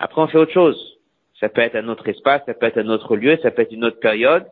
[0.00, 0.98] Après, on fait autre chose.
[1.38, 3.72] Ça peut être un autre espace, ça peut être un autre lieu, ça peut être
[3.72, 4.46] une autre période.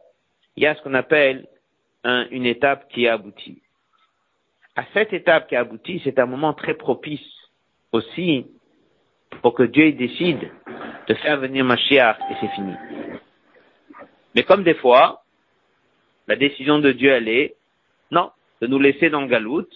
[0.57, 1.47] Il y a ce qu'on appelle
[2.31, 3.63] une étape qui est aboutie.
[4.77, 7.27] À cette étape qui est aboutie, c'est un moment très propice
[7.93, 8.47] aussi
[9.43, 10.51] pour que Dieu décide
[11.09, 12.75] de faire venir Mashiach et c'est fini.
[14.35, 15.23] Mais comme des fois,
[16.29, 17.57] la décision de Dieu, elle est,
[18.11, 18.31] non,
[18.61, 19.73] de nous laisser dans le galoute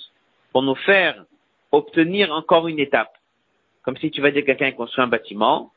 [0.53, 1.25] pour nous faire
[1.73, 3.13] obtenir encore une étape.
[3.83, 5.73] Comme si tu vas dire quelqu'un construit un bâtiment,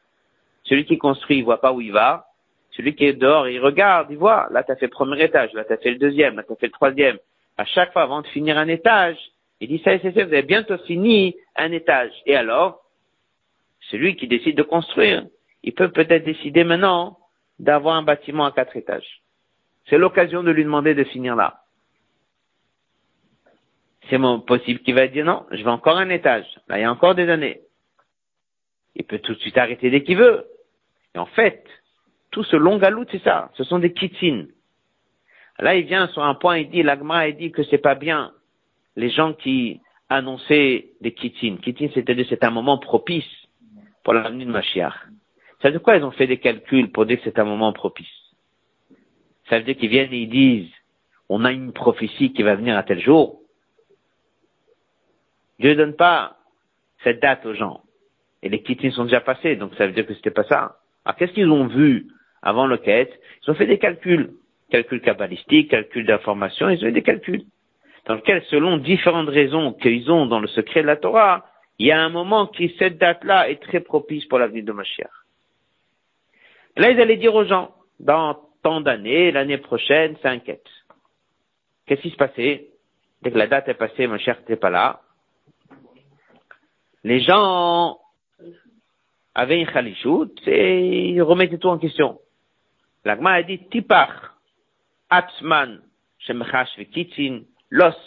[0.64, 2.28] celui qui construit, il voit pas où il va,
[2.76, 5.54] celui qui est dehors, il regarde, il voit, là tu as fait le premier étage,
[5.54, 7.18] là tu as fait le deuxième, là tu as fait le troisième.
[7.58, 9.18] À chaque fois, avant de finir un étage,
[9.60, 12.12] il dit, ça y est, vous avez bientôt fini un étage.
[12.26, 12.82] Et alors,
[13.92, 15.26] celui qui décide de construire,
[15.62, 17.18] il peut peut-être décider maintenant
[17.60, 19.22] d'avoir un bâtiment à quatre étages.
[19.90, 21.60] C'est l'occasion de lui demander de finir là.
[24.10, 26.46] C'est possible qu'il va dire non, je veux encore un étage.
[26.68, 27.62] Là, il y a encore des années.
[28.96, 30.46] Il peut tout de suite arrêter dès qu'il veut.
[31.16, 31.66] Et en fait,
[32.34, 33.52] tout ce long galout, c'est ça.
[33.54, 34.48] Ce sont des kitsines.
[35.60, 38.32] Là, il vient sur un point, il dit, l'agma, il dit que c'est pas bien.
[38.96, 39.80] Les gens qui
[40.10, 41.60] annonçaient des kitsines.
[41.60, 43.32] Kitsines, c'est-à-dire, c'est un moment propice
[44.04, 44.96] pour la venue de Mashiach.
[45.62, 47.72] Ça veut dire quoi ils ont fait des calculs pour dire que c'est un moment
[47.72, 48.08] propice?
[49.48, 50.72] Ça veut dire qu'ils viennent et ils disent,
[51.30, 53.42] on a une prophétie qui va venir à tel jour.
[55.60, 56.38] Dieu ne donne pas
[57.04, 57.82] cette date aux gens.
[58.42, 60.80] Et les kitsines sont déjà passés, donc ça veut dire que c'était pas ça.
[61.06, 62.08] Alors qu'est-ce qu'ils ont vu
[62.44, 64.32] avant le quête Ils ont fait des calculs.
[64.70, 67.44] Calculs kabbalistiques, calculs d'information, ils ont eu des calculs.
[68.06, 71.46] Dans lesquels, selon différentes raisons qu'ils ont dans le secret de la Torah,
[71.80, 74.72] il y a un moment qui, cette date-là, est très propice pour la vie de
[74.72, 75.10] Mashiach.
[76.76, 80.68] Là, ils allaient dire aux gens, dans tant d'années, l'année prochaine, c'est un quête.
[81.86, 82.68] Qu'est-ce qui se passait?
[83.22, 85.02] Dès que la date est passée, Mashiach n'était pas là.
[87.04, 88.00] Les gens
[89.36, 92.20] avaient une chalichout et ils remettaient tout en question.
[93.06, 94.38] L'agma a dit, tipar,
[95.10, 95.82] atzman,
[96.20, 97.97] shemechash vekitzin, l'os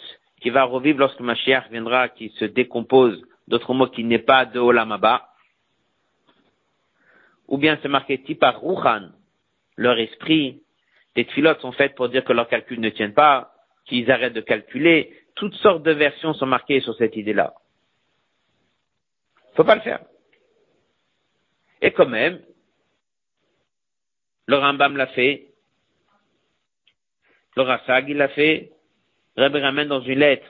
[0.41, 4.59] qui va revivre lorsque Mashiach viendra, qui se décompose d'autres mots qui n'est pas de
[4.59, 5.27] Olamaba,
[7.47, 9.09] ou bien c'est marqué Tipar Ruchan,
[9.77, 10.61] leur esprit,
[11.15, 13.53] les tfilotes sont faites pour dire que leurs calculs ne tiennent pas,
[13.85, 17.53] qu'ils arrêtent de calculer, toutes sortes de versions sont marquées sur cette idée-là.
[19.55, 20.01] Faut pas le faire.
[21.81, 22.41] Et quand même,
[24.47, 25.47] le Rambam l'a fait,
[27.55, 28.71] le Rassag il l'a fait,
[29.35, 30.47] Rabbi ramène dans une lettre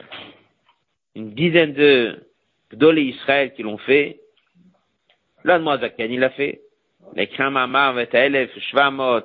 [1.18, 2.28] une dizaine de
[2.72, 4.20] Gdolé Israël qui l'ont fait.
[5.44, 6.62] L'Admoazaken, il l'a fait.
[7.16, 9.24] Les Kramamar, Vetaelef, Shvamot,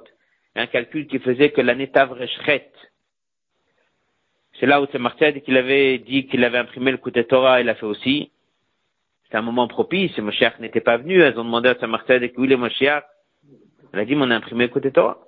[0.54, 2.70] un calcul qui faisait que l'année Tavreshret,
[4.58, 7.66] c'est là où Martel qu'il avait dit qu'il avait imprimé le coup de Torah, il
[7.66, 8.30] l'a fait aussi.
[9.28, 12.52] C'est un moment propice, Moshiach n'était pas venu, elles ont demandé à Samartel où il
[12.52, 13.04] est Moshiach?
[13.92, 15.18] Mais on a imprimé le de Torah.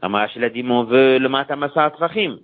[0.00, 2.38] Amarash, il a dit, mais on veut le Matamasa Atrachim.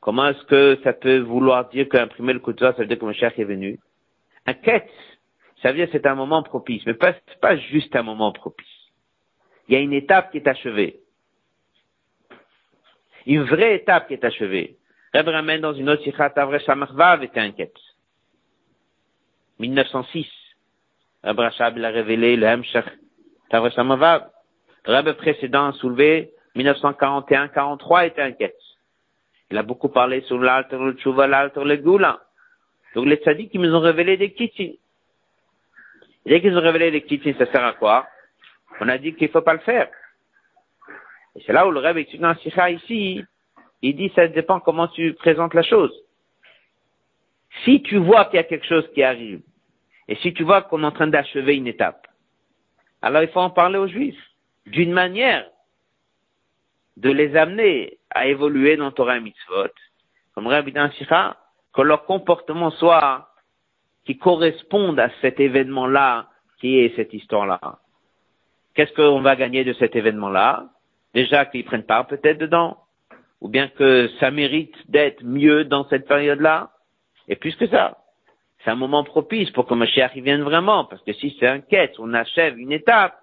[0.00, 3.12] Comment est-ce que ça peut vouloir dire qu'imprimer le couteau, ça veut dire que mon
[3.12, 3.78] cher est venu?
[4.46, 4.90] Un quête,
[5.62, 8.66] ça veut dire que c'est un moment propice, mais pas, pas juste un moment propice.
[9.68, 11.00] Il y a une étape qui est achevée.
[13.26, 14.76] Une vraie étape qui est achevée.
[15.12, 17.74] Reb ramène dans une autre sikhat Avre Shamarvav était un quête.
[19.58, 20.28] 1906.
[21.24, 22.86] Reb Rachab, a révélé le Hemshech
[23.50, 24.30] Tavre Shamarvav.
[24.86, 28.56] Le précédent soulevé 1941-43 était un quête.
[29.50, 32.20] Il a beaucoup parlé sur l'alter, le tchouva, l'alter, le goula.
[32.94, 34.78] Donc les tzaddik, ils nous ont révélé des kittis.
[36.24, 38.06] dès qu'ils ont révélé des kittis, ça sert à quoi?
[38.80, 39.88] On a dit qu'il faut pas le faire.
[41.36, 43.22] Et c'est là où le rêve est dans Sikha ici,
[43.82, 45.92] il dit ça dépend comment tu présentes la chose.
[47.64, 49.42] Si tu vois qu'il y a quelque chose qui arrive,
[50.08, 52.05] et si tu vois qu'on est en train d'achever une étape,
[53.02, 54.22] alors il faut en parler aux juifs,
[54.66, 55.46] d'une manière
[56.96, 59.72] de les amener à évoluer dans Torah et Mitzvot,
[60.34, 63.28] comme Rabbi que leur comportement soit
[64.06, 66.28] qui corresponde à cet événement-là,
[66.58, 67.60] qui est cette histoire-là.
[68.74, 70.68] Qu'est-ce qu'on va gagner de cet événement-là?
[71.12, 72.78] Déjà qu'ils prennent part peut-être dedans,
[73.40, 76.70] ou bien que ça mérite d'être mieux dans cette période-là.
[77.28, 77.98] Et plus que ça,
[78.64, 81.60] c'est un moment propice pour que Mashiach y vienne vraiment, parce que si c'est un
[81.60, 83.16] quête, on achève une étape,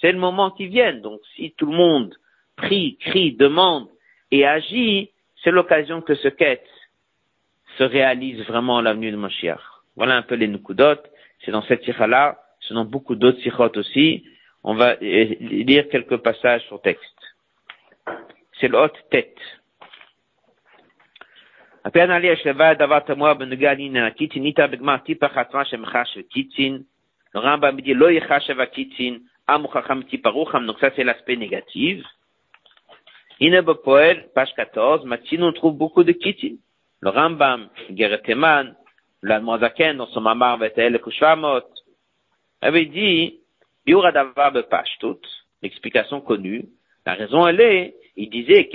[0.00, 0.94] c'est le moment qui vient.
[0.94, 2.14] Donc si tout le monde
[2.56, 3.88] prie, crie, demande
[4.30, 5.10] et agit,
[5.42, 6.66] c'est l'occasion que ce quête
[7.78, 9.60] se réalise vraiment à l'avenue de Mashiach.
[9.96, 10.96] Voilà un peu les Nukudot.
[11.44, 14.24] C'est dans cette sikha-là, c'est dans beaucoup d'autres sikhot aussi.
[14.62, 17.04] On va lire quelques passages sur texte.
[18.60, 18.98] C'est le haute
[21.82, 21.94] Donc
[30.80, 32.04] ça c'est l'aspect négatif.
[33.38, 36.14] Page 14, Matin on trouve beaucoup de.
[37.02, 37.10] Le
[37.96, 38.76] Gereteman,
[39.22, 40.20] l'Admozaken dans son
[40.58, 41.62] vetel kushvamot,
[42.60, 43.40] avait dit,
[45.62, 46.66] l'explication connue.
[47.06, 48.68] La raison elle est, il disait,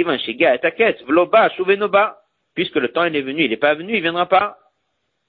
[1.05, 2.24] vloba, shuvenoba
[2.55, 4.57] puisque le temps il est venu, il n'est pas venu, il viendra pas.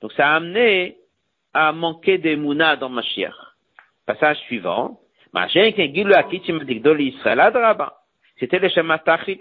[0.00, 0.96] Donc ça a amené
[1.52, 3.34] à manquer de Mouna dans Mashiach.
[4.06, 5.00] Passage suivant.
[8.38, 9.38] C'était le Shema Tachit.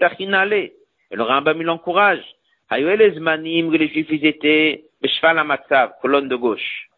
[1.10, 2.24] Et le Rambam il l'encourage.
[2.70, 4.84] les Zmanim, les Juifs ils étaient
[6.02, 6.88] colonne de gauche.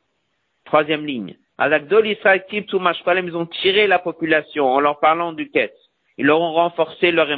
[0.64, 1.36] Troisième ligne.
[1.61, 5.72] Ils ont tiré la population en leur parlant du Ketz.
[6.16, 7.28] Ils leur ont renforcé leur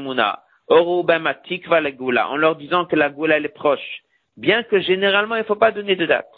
[0.70, 4.02] En leur disant que la goula elle est proche,
[4.36, 6.30] bien que généralement il ne faut pas donner de date.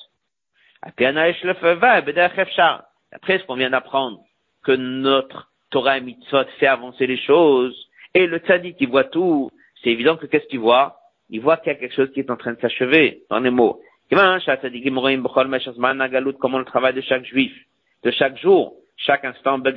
[0.80, 1.12] Après
[3.38, 4.20] ce qu'on vient d'apprendre,
[4.64, 7.76] que notre Torah et Mitzvot fait avancer les choses,
[8.14, 9.50] et le tzaddik qui voit tout,
[9.82, 10.96] c'est évident que qu'est-ce qu'il voit?
[11.28, 13.50] Il voit qu'il y a quelque chose qui est en train de s'achever, dans les
[13.50, 13.82] mots.
[14.10, 14.36] Comment
[16.58, 17.52] le travail de chaque juif,
[18.02, 19.70] de chaque jour, chaque instant de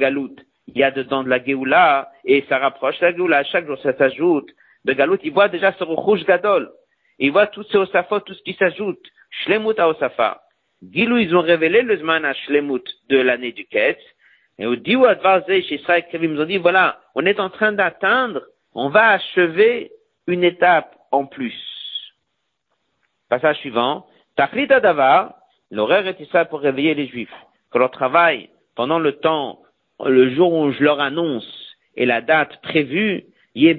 [0.68, 3.96] il y a dedans de la Géoula, et ça rapproche la Géoula, chaque jour ça
[3.98, 4.50] s'ajoute.
[4.86, 6.72] De Galout, il voit déjà ce rouge gadol.
[7.18, 9.04] Il voit tous ces osafot, tout ce qui s'ajoute.
[9.44, 10.42] Shlemut à osafa.
[10.92, 14.00] Gilou, ils ont révélé le zman à Shlemut de l'année du Ketz.
[14.58, 15.06] Et au Diou
[15.48, 18.42] chez Israël ils ont dit, voilà, on est en train d'atteindre,
[18.74, 19.92] on va achever
[20.28, 21.56] une étape en plus.
[23.30, 24.06] Passage suivant.
[24.36, 25.34] Tachlit Adavar,
[25.72, 27.34] l'horaire est ça pour réveiller les Juifs.
[27.72, 29.60] Que leur travail, pendant le temps
[30.04, 31.48] le jour où je leur annonce
[31.96, 33.24] et la date prévue.
[33.56, 33.78] Il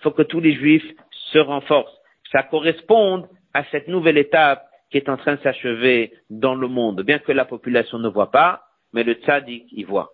[0.00, 0.90] faut que tous les juifs
[1.32, 1.96] se renforcent.
[2.32, 7.02] Ça corresponde à cette nouvelle étape qui est en train de s'achever dans le monde,
[7.02, 8.62] bien que la population ne voit pas,
[8.92, 10.12] mais le tzaddik y voit.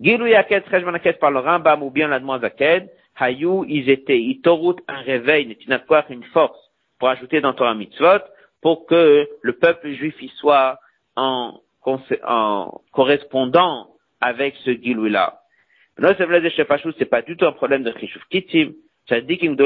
[0.00, 0.64] Gilou Yaket,
[1.20, 2.20] par le Rambam ou bien la
[3.16, 5.58] Hayou, ils étaient, Itorut, un réveil,
[6.08, 6.58] une force,
[6.98, 8.24] pour ajouter dans Torah Mitzvot,
[8.62, 10.78] pour que le peuple juif y soit
[11.16, 11.60] en,
[12.24, 13.90] en correspondant
[14.20, 15.40] avec ce Gilou-là.
[15.98, 18.72] Non, c'est pas du tout un problème de Chishuf Kitim.
[19.08, 19.56] Ça dit qu'il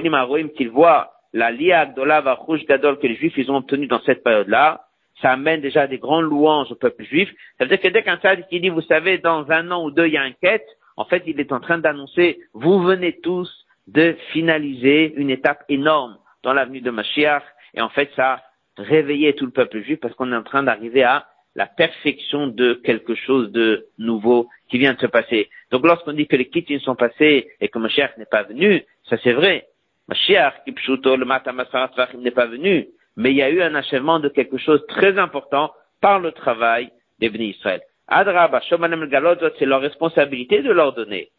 [0.57, 4.23] qu'il voit la Lia Agdola Varouj Gadol que les Juifs ils ont obtenu dans cette
[4.25, 4.85] période-là.
[5.21, 7.31] Ça amène déjà des grandes louanges au peuple juif.
[7.59, 10.07] Ça veut dire que dès qu'un sadique dit, vous savez, dans un an ou deux,
[10.07, 13.49] il y a une quête, en fait, il est en train d'annoncer, vous venez tous
[13.87, 17.43] de finaliser une étape énorme dans l'avenue de Mashiach.
[17.75, 18.43] Et en fait, ça a
[18.77, 22.75] réveillé tout le peuple juif parce qu'on est en train d'arriver à la perfection de
[22.75, 25.49] quelque chose de nouveau qui vient de se passer.
[25.71, 29.17] Donc lorsqu'on dit que les kittins sont passés et que Mashiach n'est pas venu, ça
[29.23, 29.67] c'est vrai.
[30.09, 34.29] Mashiach, Kipshuto, le Matamasarat n'est pas venu, mais il y a eu un achèvement de
[34.29, 36.91] quelque chose de très important par le travail
[37.21, 37.81] des bénis Israël.
[38.09, 41.31] Adraba, Shomanem Galot, c'est leur responsabilité de leur donner.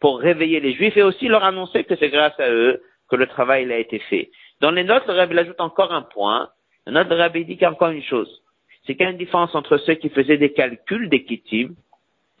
[0.00, 3.26] Pour réveiller les Juifs et aussi leur annoncer que c'est grâce à eux que le
[3.26, 4.30] travail a été fait.
[4.60, 6.48] Dans les notes, le ajoute encore un point,
[6.86, 8.42] notre rabbi dit encore une chose.
[8.84, 11.24] C'est qu'il y a une différence entre ceux qui faisaient des calculs des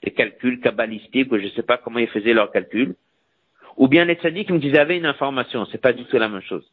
[0.02, 2.96] des calculs kabbalistiques, ou je ne sais pas comment ils faisaient leurs calculs,
[3.76, 5.64] ou bien les tzaddikim qui avaient une information.
[5.66, 6.68] C'est pas du tout la même chose.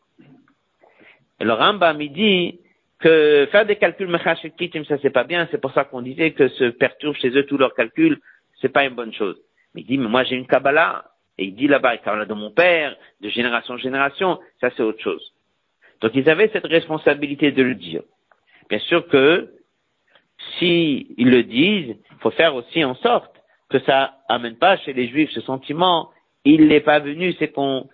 [1.40, 2.60] Et le Rambam, il dit
[3.00, 5.48] que faire des calculs mechash kitim, ça c'est pas bien.
[5.52, 8.20] C'est pour ça qu'on disait que se perturbe chez eux tous leurs calculs,
[8.60, 9.38] c'est pas une bonne chose.
[9.76, 11.06] Il dit, mais moi j'ai une Kabbalah.
[11.38, 15.02] Et il dit là-bas, Kabbalah de mon père, de génération en génération, ça c'est autre
[15.02, 15.34] chose.
[16.02, 18.02] Donc ils avaient cette responsabilité de le dire.
[18.70, 19.52] Bien sûr que
[20.58, 23.36] si ils le disent, il faut faire aussi en sorte
[23.70, 26.10] que ça amène pas chez les juifs ce sentiment,
[26.46, 27.88] il n'est pas venu, c'est qu'on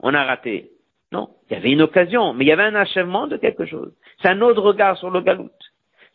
[0.00, 0.70] on a raté.
[1.12, 3.92] Non, il y avait une occasion, mais il y avait un achèvement de quelque chose.
[4.20, 5.50] C'est un autre regard sur le galout.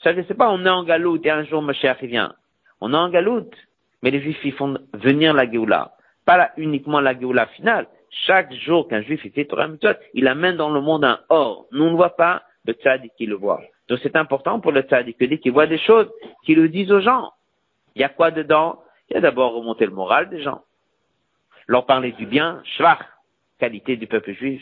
[0.03, 2.33] Ça, ne sais pas, on est en galoute et un jour cher il vient.
[2.81, 3.55] On est en galoute,
[4.01, 5.93] mais les juifs ils font venir la Géoula.
[6.25, 7.87] Pas uniquement la Géoula finale,
[8.25, 11.67] chaque jour qu'un juif fait Torah Mitzvot, il amène dans le monde un or.
[11.71, 13.61] Nous ne voit pas, le tzaddik qui le voit.
[13.87, 16.09] Donc c'est important pour le tzaddik qu'il voit des choses,
[16.43, 17.31] qu'il le dise aux gens.
[17.95, 18.81] Il y a quoi dedans?
[19.09, 20.61] Il y a d'abord remonter le moral des gens.
[21.67, 22.99] Leur parler du bien, schwach,
[23.59, 24.61] qualité du peuple juif.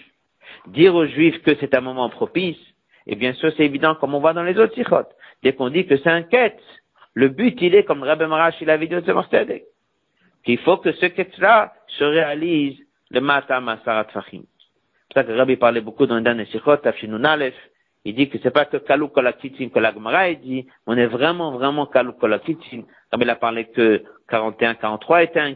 [0.68, 2.58] Dire aux juifs que c'est un moment propice.
[3.06, 5.08] Et bien sûr, c'est évident comme on voit dans les autres sikhot.
[5.44, 6.62] Dès qu'on dit que c'est un quête,
[7.14, 9.02] le but il est, comme Rabbi Marash il avait dit au
[10.44, 12.78] qu'il faut que ce quête-là se réalise
[13.10, 14.44] le matam asarat fachim.
[15.08, 17.56] C'est ça que Rabbi parlait beaucoup dans le dernier sikhot, Afshinun Aleph.
[18.06, 21.52] Il dit que c'est pas que kalou kolakitim que la Gemara dit, on est vraiment,
[21.52, 22.84] vraiment kalou kolakitim.
[23.12, 25.56] Rabbi il a parlé que 41, 43 était un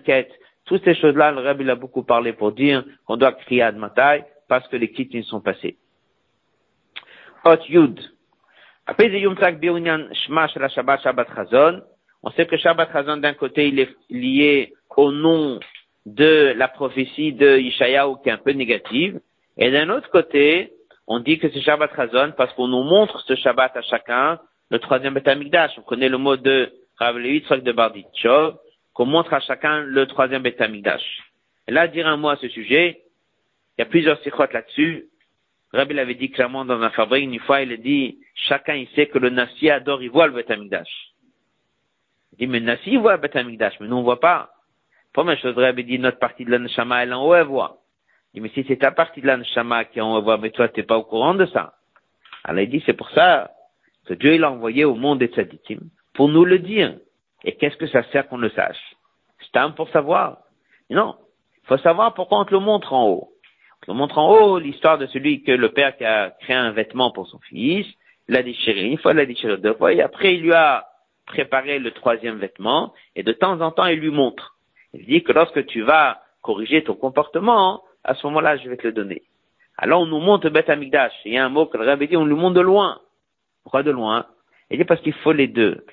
[0.65, 4.23] Toutes ces choses-là, le Rabbi a beaucoup parlé pour dire qu'on doit crier à Matai
[4.47, 5.77] parce que les Kitin sont passés.
[7.45, 7.99] Hot Yud.
[8.85, 11.81] Après Yom Shma Shabbat Shabbat Chazon,
[12.23, 15.59] on sait que Shabbat Chazon d'un côté il est lié au nom
[16.05, 19.19] de la prophétie de Ishayahu qui est un peu négative,
[19.57, 20.73] et d'un autre côté,
[21.07, 24.39] on dit que c'est Shabbat Chazon parce qu'on nous montre ce Shabbat à chacun,
[24.69, 25.71] le troisième Betamikdash.
[25.77, 28.57] On connaît le mot de Rav Levitzrak de Barditchov,
[28.93, 31.03] qu'on montre à chacun le troisième Betamikdash.
[31.67, 33.01] Et là, dire un mot à ce sujet,
[33.77, 35.07] il y a plusieurs sikhot là-dessus.
[35.73, 39.07] Rabbi l'avait dit clairement dans un fabrique, une fois, il a dit, chacun il sait
[39.07, 41.13] que le Nassi adore, il voit le Betamikdash.
[42.33, 44.51] Il dit, mais le Nassi, il voit le Betamikdash, mais nous on voit pas.
[45.13, 47.81] Première chose, Rabbi dit, notre partie de l'Anshama, elle est en voit.
[48.33, 50.69] Il dit, mais si c'est ta partie de l'Anshama qui est en voit, mais toi,
[50.69, 51.73] t'es pas au courant de ça.
[52.43, 53.51] Alors il dit, c'est pour ça
[54.07, 55.79] que Dieu, il a envoyé au monde des tzadikim
[56.13, 56.97] pour nous le dire.
[57.43, 58.95] Et qu'est-ce que ça sert qu'on le sache?
[59.39, 60.39] C'est un pour savoir.
[60.89, 61.15] non.
[61.63, 63.29] Il faut savoir pourquoi on te le montre en haut.
[63.87, 67.11] On montre en haut l'histoire de celui que le père qui a créé un vêtement
[67.11, 67.87] pour son fils,
[68.27, 70.85] l'a déchiré une fois, l'a déchiré deux fois, et après il lui a
[71.25, 74.57] préparé le troisième vêtement, et de temps en temps il lui montre.
[74.93, 78.87] Il dit que lorsque tu vas corriger ton comportement, à ce moment-là, je vais te
[78.87, 79.21] le donner.
[79.77, 81.13] Alors on nous montre Beth Amigdash.
[81.25, 82.99] Il y a un mot que le rabbi dit, on nous montre de loin.
[83.63, 84.25] Pourquoi de loin?
[84.69, 85.85] Il dit parce qu'il faut les deux.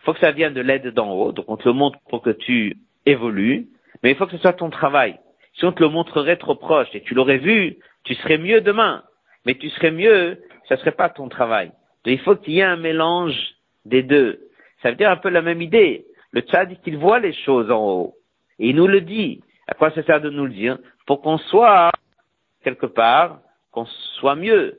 [0.00, 2.22] Il faut que ça vienne de l'aide d'en haut, donc on te le montre pour
[2.22, 2.76] que tu
[3.06, 3.68] évolues,
[4.02, 5.18] mais il faut que ce soit ton travail.
[5.54, 9.02] Si on te le montrerait trop proche et tu l'aurais vu, tu serais mieux demain.
[9.44, 10.38] Mais tu serais mieux,
[10.68, 11.68] ça serait pas ton travail.
[12.04, 13.36] Donc il faut qu'il y ait un mélange
[13.84, 14.40] des deux.
[14.82, 16.04] Ça veut dire un peu la même idée.
[16.32, 18.14] Le dit qu'il voit les choses en haut.
[18.58, 19.42] Et il nous le dit.
[19.68, 21.90] À quoi ça sert de nous le dire Pour qu'on soit
[22.62, 23.40] quelque part,
[23.72, 23.86] qu'on
[24.20, 24.78] soit mieux.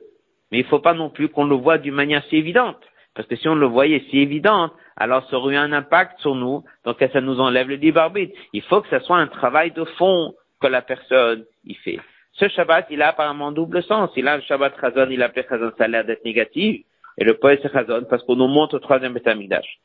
[0.50, 2.78] Mais il ne faut pas non plus qu'on le voit d'une manière si évidente.
[3.14, 6.34] Parce que si on le voyait si évidente, alors ça aurait eu un impact sur
[6.34, 8.34] nous, donc ça nous enlève le libre arbitre.
[8.52, 12.00] Il faut que ça soit un travail de fond, que la personne y fait.
[12.32, 14.10] Ce Shabbat, il a apparemment double sens.
[14.16, 16.84] Il a le Shabbat Chazon, il appelé Chazon, ça a l'air d'être négatif.
[17.16, 19.78] Et le poète Chazon parce qu'on nous montre au troisième Betamigdash.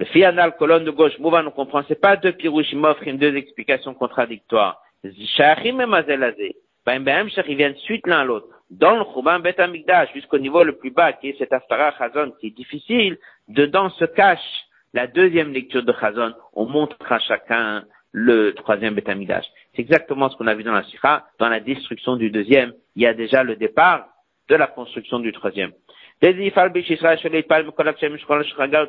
[0.00, 3.92] Le fianal, colonne de gauche, Mouva, nous comprend, c'est pas deux pirouchim offrent deux explications
[3.92, 4.80] contradictoires.
[5.04, 6.56] Zishachim et Mazelazé.
[6.86, 8.46] Ben, ben, ils viennent suite l'un à l'autre.
[8.70, 12.46] Dans le Chouban Betamigdash, jusqu'au niveau le plus bas, qui est cet Aftara Chazon, qui
[12.46, 16.32] est difficile, dedans se cache la deuxième lecture de Chazon.
[16.54, 19.44] On montre à chacun le troisième Betamidash.
[19.76, 21.26] C'est exactement ce qu'on a vu dans la Sikha.
[21.38, 24.06] Dans la destruction du deuxième, il y a déjà le départ
[24.48, 25.72] de la construction du troisième.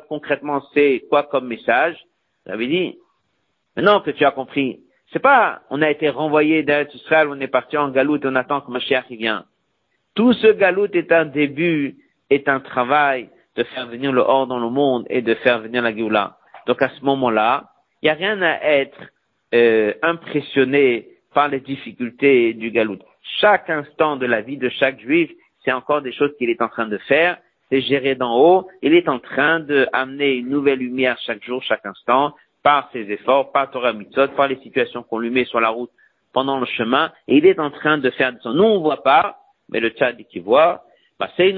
[0.08, 1.96] Concrètement, c'est quoi comme message
[2.46, 2.98] J'avais dit,
[3.76, 4.80] maintenant que tu as compris,
[5.12, 8.60] c'est pas, on a été renvoyé d'Israël, on est parti en galout et on attend
[8.60, 9.44] que Mashiach y vient.
[10.14, 11.96] Tout ce galout est un début,
[12.28, 15.82] est un travail de faire venir le hors dans le monde et de faire venir
[15.82, 16.36] la Géoula.
[16.66, 17.70] Donc à ce moment-là,
[18.02, 18.98] il n'y a rien à être
[19.54, 22.98] euh, impressionné par les difficultés du galout.
[23.40, 25.30] Chaque instant de la vie de chaque juif,
[25.64, 27.38] c'est encore des choses qu'il est en train de faire,
[27.70, 31.86] c'est géré d'en haut, il est en train d'amener une nouvelle lumière chaque jour, chaque
[31.86, 35.70] instant, par ses efforts, par Torah Mitzot, par les situations qu'on lui met sur la
[35.70, 35.90] route
[36.32, 39.38] pendant le chemin, et il est en train de faire Nous, on voit pas,
[39.68, 40.84] mais le Tchad qui voit,
[41.18, 41.52] bah, dès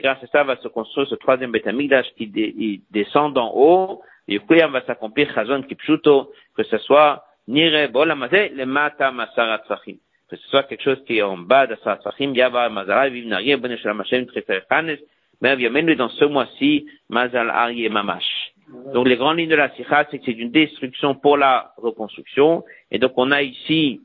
[0.00, 4.84] grâce à ça va se construire ce troisième Betamigdash qui descend d'en haut, et va
[4.84, 9.96] s'accomplir Chazon Kipshuto, que ce soit Nire Bolamazé, le Mata Masarat Sachim.
[10.30, 13.26] Que ce soit quelque chose qui est en bas de Sarat Sachim, Yava Mazara, Viv
[13.26, 14.98] Narie, Boneshalam Hashem, Triferchanes,
[15.40, 18.52] mais lui dans ce mois-ci, Mazal Ari Mamash.
[18.92, 22.64] Donc les grandes lignes de la Sikha, c'est que c'est une destruction pour la reconstruction,
[22.90, 24.02] et donc on a ici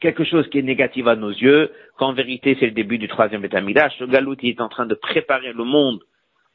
[0.00, 3.42] quelque chose qui est négatif à nos yeux, qu'en vérité c'est le début du troisième
[3.42, 3.98] Betamidash.
[3.98, 6.00] Le Galout est en train de préparer le monde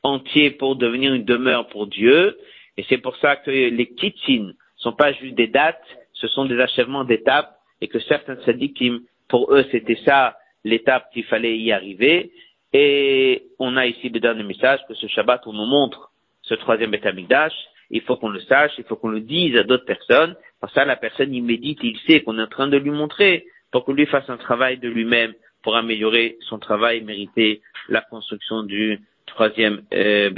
[0.03, 2.37] entier pour devenir une demeure pour Dieu,
[2.77, 3.93] et c'est pour ça que les
[4.29, 5.83] ne sont pas juste des dates,
[6.13, 11.23] ce sont des achèvements d'étapes, et que certains sadikim, pour eux c'était ça l'étape qu'il
[11.25, 12.31] fallait y arriver,
[12.73, 16.11] et on a ici le dernier message que ce Shabbat on nous montre
[16.43, 17.53] ce troisième Betamidash,
[17.91, 20.85] il faut qu'on le sache, il faut qu'on le dise à d'autres personnes, que ça,
[20.85, 23.91] la personne, il médite, il sait qu'on est en train de lui montrer pour que
[23.91, 29.83] lui fasse un travail de lui-même pour améliorer son travail, mériter la construction du troisième
[29.93, 30.31] euh,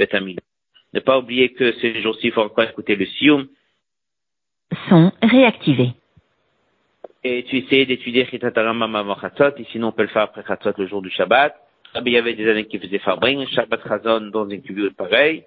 [0.94, 3.46] Ne pas oublier que ces jours-ci, il faut encore écouter le Sioum.
[4.88, 5.92] Sont réactivés.
[7.24, 10.72] Et tu essayes d'étudier Chitatarama avant Chatzot, et sinon on peut le faire après Chatzot
[10.76, 11.54] le jour du Shabbat.
[12.04, 15.44] Il y avait des années qui faisaient Fabring, Shabbat Chazon dans une cubule pareil.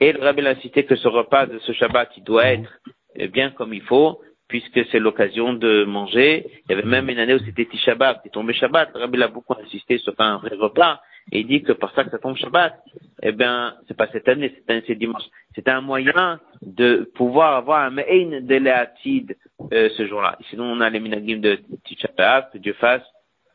[0.00, 2.70] Et le Rabbi a cité que ce repas de ce Shabbat, il doit être
[3.14, 6.46] eh bien comme il faut, puisque c'est l'occasion de manger.
[6.64, 8.90] Il y avait même une année où c'était Tishabab, c'est tombé Shabbat.
[8.94, 11.00] Le Rabbi a beaucoup insisté sur un vrai repas.
[11.30, 12.74] Et il dit que pour ça que ça tombe Shabbat,
[13.22, 15.22] eh bien, c'est pas cette année, cette année c'est dimanche.
[15.54, 19.36] C'est un moyen de pouvoir avoir un Me'in de l'Atid
[19.72, 20.38] euh, ce jour-là.
[20.50, 22.08] Sinon, on a les minagim de Tisha
[22.52, 23.02] que Dieu fasse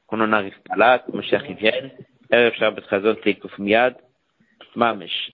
[0.08, 1.12] qu'on n'en arrive pas là, que
[1.54, 1.92] vienne.
[2.90, 3.96] Chazon Teikuf Miad,
[4.76, 5.18] Mamesh.